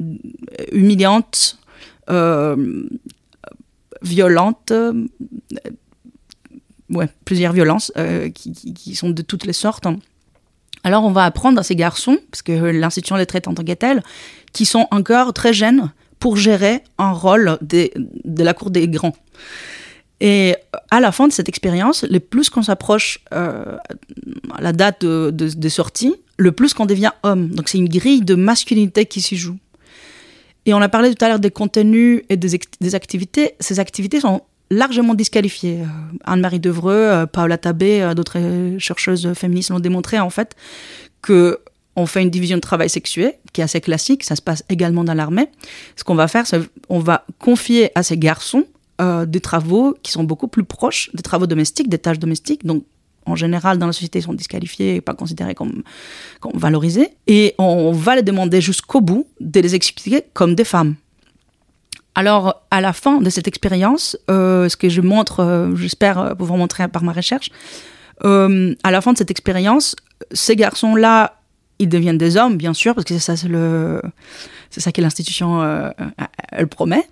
humiliantes, 0.72 1.60
violentes, 4.02 4.74
plusieurs 7.26 7.54
violences 7.54 7.92
qui, 8.36 8.96
sont 8.96 9.10
de 9.10 9.22
toutes 9.24 9.46
les 9.46 9.54
sortes. 9.54 9.88
Alors 10.84 11.04
on 11.04 11.12
va 11.12 11.24
apprendre 11.24 11.60
à 11.60 11.64
ces 11.64 11.76
garçons, 11.76 12.20
parce 12.30 12.44
que 12.44 12.52
l'institution 12.52 13.16
les 13.16 13.26
traite 13.26 13.48
en 13.48 13.56
tant 13.56 13.64
que 13.64 13.72
tels, 13.72 14.04
qui 14.54 14.66
sont 14.66 14.88
encore 14.92 15.34
très 15.34 15.52
jeunes 15.52 15.92
pour 16.20 16.38
gérer 16.38 16.84
un 17.00 17.12
rôle 17.12 17.58
de 17.62 18.44
la 18.44 18.54
cour 18.54 18.70
des 18.70 18.88
grands. 18.88 19.16
Et 20.22 20.56
à 20.92 21.00
la 21.00 21.12
fin 21.12 21.28
de 21.28 21.34
cette 21.34 21.50
expérience, 21.50 22.04
le 22.04 22.20
plus 22.20 22.50
qu'on 22.50 22.64
s'approche 22.64 23.20
euh, 23.34 23.78
à 24.54 24.62
la 24.62 24.72
date 24.72 25.04
de, 25.04 25.70
sortie, 25.70 26.16
le 26.38 26.52
plus 26.52 26.74
qu'on 26.74 26.86
devient 26.86 27.12
homme. 27.24 27.50
Donc 27.50 27.68
c'est 27.68 27.78
une 27.78 27.90
grille 27.90 28.22
de 28.22 28.36
masculinité 28.36 29.06
qui 29.06 29.22
s'y 29.22 29.36
joue. 29.36 29.58
Et 30.66 30.74
on 30.74 30.82
a 30.82 30.90
parlé 30.90 31.14
tout 31.14 31.24
à 31.24 31.28
l'heure 31.28 31.40
des 31.40 31.52
contenus 31.52 32.24
et 32.30 32.38
des, 32.38 32.96
activités. 32.96 33.54
Ces 33.60 33.80
activités 33.80 34.20
sont 34.22 34.42
largement 34.72 35.14
disqualifiées. 35.14 35.82
Euh, 35.82 36.18
Anne-Marie 36.24 36.60
Devreux, 36.60 36.94
euh, 36.94 37.26
Paola 37.26 37.58
Tabé, 37.58 38.14
d'autres 38.16 38.40
chercheuses 38.80 39.34
féministes 39.34 39.70
l'ont 39.70 39.80
démontré 39.80 40.20
en 40.20 40.30
fait 40.30 40.56
que 41.22 41.60
on 41.98 42.06
fait 42.06 42.22
une 42.22 42.30
division 42.30 42.58
de 42.58 42.62
travail 42.62 42.90
sexué 42.90 43.36
qui 43.54 43.62
est 43.62 43.64
assez 43.64 43.80
classique. 43.80 44.24
Ça 44.24 44.36
se 44.36 44.42
passe 44.42 44.64
également 44.70 45.04
dans 45.04 45.14
l'armée. 45.14 45.48
Ce 45.96 46.04
qu'on 46.04 46.16
va 46.16 46.28
faire, 46.28 46.46
c'est 46.46 46.60
on 46.90 47.00
va 47.00 47.26
confier 47.40 47.92
à 47.96 48.04
ces 48.04 48.18
garçons 48.18 48.66
euh, 49.02 49.26
des 49.26 49.42
travaux 49.42 49.94
qui 50.04 50.12
sont 50.14 50.24
beaucoup 50.24 50.48
plus 50.48 50.64
proches 50.64 51.10
des 51.14 51.22
travaux 51.22 51.48
domestiques, 51.48 51.90
des 51.90 51.98
tâches 51.98 52.20
domestiques. 52.20 52.66
Donc, 52.66 52.86
en 53.26 53.36
général, 53.36 53.78
dans 53.78 53.88
la 53.88 53.92
société, 53.92 54.20
ils 54.20 54.22
sont 54.22 54.34
disqualifiés 54.34 54.96
et 54.96 55.02
pas 55.02 55.14
considérés 55.14 55.54
comme, 55.54 55.84
valorisés. 56.54 57.10
Et 57.28 57.56
on 57.58 57.92
va 57.92 58.16
les 58.16 58.22
demander 58.22 58.62
jusqu'au 58.62 59.02
bout 59.02 59.28
de 59.42 59.60
les 59.60 59.76
expliquer 59.76 60.24
comme 60.34 60.56
des 60.56 60.64
femmes. 60.64 60.96
Alors, 62.14 62.64
à 62.72 62.80
la 62.80 62.94
fin 62.94 63.20
de 63.20 63.30
cette 63.30 63.50
expérience, 63.50 64.18
euh, 64.32 64.70
ce 64.70 64.78
que 64.78 64.88
je 64.88 65.02
montre, 65.02 65.42
euh, 65.42 65.76
j'espère 65.76 66.38
pouvoir 66.38 66.58
montrer 66.58 66.88
par 66.88 67.04
ma 67.04 67.12
recherche, 67.12 67.50
à 68.24 68.92
la 68.92 69.02
fin 69.02 69.12
de 69.12 69.18
cette 69.18 69.32
expérience, 69.32 69.98
ces 70.32 70.56
garçons-là, 70.56 71.42
ils 71.80 71.90
deviennent 71.90 72.18
des 72.18 72.38
hommes, 72.38 72.56
bien 72.56 72.74
sûr, 72.74 72.96
parce 72.96 73.04
que 73.04 73.18
c'est 73.18 74.80
ça 74.80 74.92
que 74.94 75.02
l'institution, 75.02 75.62
elle 76.54 76.68
promet. 76.68 77.06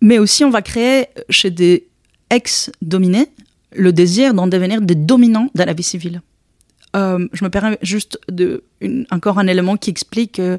Mais 0.00 0.18
aussi, 0.18 0.44
on 0.44 0.50
va 0.50 0.62
créer 0.62 1.06
chez 1.30 1.50
des 1.50 1.86
ex-dominés 2.30 3.28
le 3.72 3.92
désir 3.92 4.34
d'en 4.34 4.46
devenir 4.46 4.80
des 4.80 4.94
dominants 4.94 5.48
dans 5.54 5.64
la 5.64 5.72
vie 5.72 5.82
civile. 5.82 6.22
Euh, 6.94 7.28
je 7.32 7.44
me 7.44 7.50
permets 7.50 7.78
juste 7.82 8.18
de, 8.28 8.62
encore 9.10 9.38
un 9.38 9.46
élément 9.46 9.76
qui 9.76 9.90
explique 9.90 10.32
que 10.32 10.58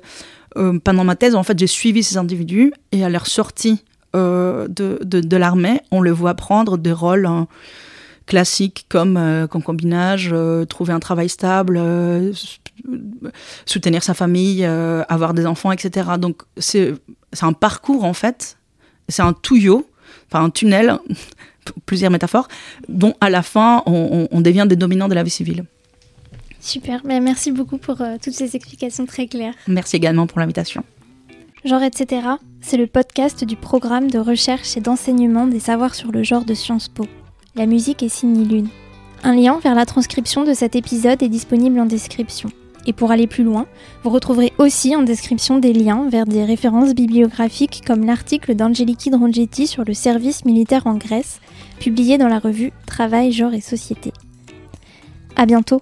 euh, 0.56 0.80
pendant 0.80 1.04
ma 1.04 1.16
thèse, 1.16 1.36
en 1.36 1.44
fait, 1.44 1.58
j'ai 1.58 1.68
suivi 1.68 2.04
ces 2.04 2.18
individus 2.18 2.74
et 2.92 3.04
à 3.04 3.10
leur 3.10 3.28
sortie 3.28 3.84
euh, 4.16 4.68
de, 4.68 5.00
de, 5.04 5.38
l'armée, 5.38 5.82
on 5.92 6.02
les 6.02 6.12
voit 6.12 6.36
prendre 6.36 6.78
des 6.78 6.92
rôles 6.92 7.26
hein, 7.26 7.48
classiques 8.26 8.86
comme 8.90 9.48
concubinage, 9.50 10.34
trouver 10.70 10.94
un 10.94 11.00
travail 11.00 11.30
stable, 11.30 11.82
soutenir 13.66 14.04
sa 14.04 14.14
famille, 14.14 14.66
avoir 14.66 15.34
des 15.34 15.46
enfants, 15.46 15.72
etc. 15.72 16.12
Donc 16.20 16.44
c'est 16.58 16.94
un 17.42 17.54
parcours 17.54 18.04
en 18.04 18.14
fait 18.14 18.57
c'est 19.08 19.22
un 19.22 19.34
tuyau, 19.34 19.88
enfin 20.28 20.44
un 20.46 20.50
tunnel, 20.50 20.98
plusieurs 21.86 22.12
métaphores, 22.12 22.48
dont 22.88 23.14
à 23.22 23.30
la 23.30 23.42
fin 23.42 23.84
on, 23.86 24.42
devient 24.42 24.66
des 24.68 24.76
dominants 24.76 25.08
de 25.08 25.16
la 25.16 25.24
vie 25.24 25.30
civile. 25.30 25.66
Super, 26.60 27.02
mais 27.06 27.20
merci 27.20 27.52
beaucoup 27.52 27.78
pour 27.78 28.02
euh, 28.02 28.18
toutes 28.22 28.34
ces 28.34 28.56
explications 28.56 29.06
très 29.06 29.28
claires. 29.28 29.54
Merci 29.68 29.96
également 29.96 30.28
pour 30.28 30.40
l'invitation. 30.40 30.84
Genre 31.64 31.84
etc., 31.84 32.28
c'est 32.62 32.78
le 32.78 32.88
podcast 32.88 33.44
du 33.44 33.56
programme 33.56 34.10
de 34.10 34.20
recherche 34.20 34.76
et 34.78 34.82
d'enseignement 34.82 35.48
des 35.48 35.60
savoirs 35.60 35.96
sur 35.96 36.12
le 36.12 36.24
genre 36.24 36.46
de 36.46 36.54
Sciences 36.54 36.88
Po. 36.88 37.06
La 37.56 37.66
musique 37.66 38.04
est 38.04 38.10
signée 38.10 38.46
Lune. 38.46 38.70
Un 39.24 39.36
lien 39.36 39.60
vers 39.60 39.76
la 39.76 39.86
transcription 39.86 40.44
de 40.44 40.54
cet 40.54 40.76
épisode 40.76 41.24
est 41.24 41.30
disponible 41.30 41.80
en 41.80 41.86
description. 41.86 42.50
Et 42.88 42.94
pour 42.94 43.12
aller 43.12 43.28
plus 43.28 43.44
loin, 43.44 43.68
vous 44.04 44.10
retrouverez 44.10 44.54
aussi 44.58 44.96
en 44.96 45.04
description 45.04 45.60
des 45.60 45.74
liens 45.74 46.08
vers 46.10 46.26
des 46.26 46.46
références 46.46 46.96
bibliographiques 46.96 47.82
comme 47.86 48.06
l'article 48.06 48.56
d'Angeliki 48.56 49.10
Drongetti 49.10 49.68
sur 49.68 49.84
le 49.84 49.94
service 49.94 50.46
militaire 50.46 50.88
en 50.88 50.96
Grèce, 50.96 51.42
publié 51.80 52.18
dans 52.18 52.30
la 52.30 52.40
revue 52.40 52.72
Travail, 52.86 53.34
Genre 53.34 53.54
et 53.54 53.62
Société. 53.62 54.14
À 55.36 55.46
bientôt! 55.46 55.82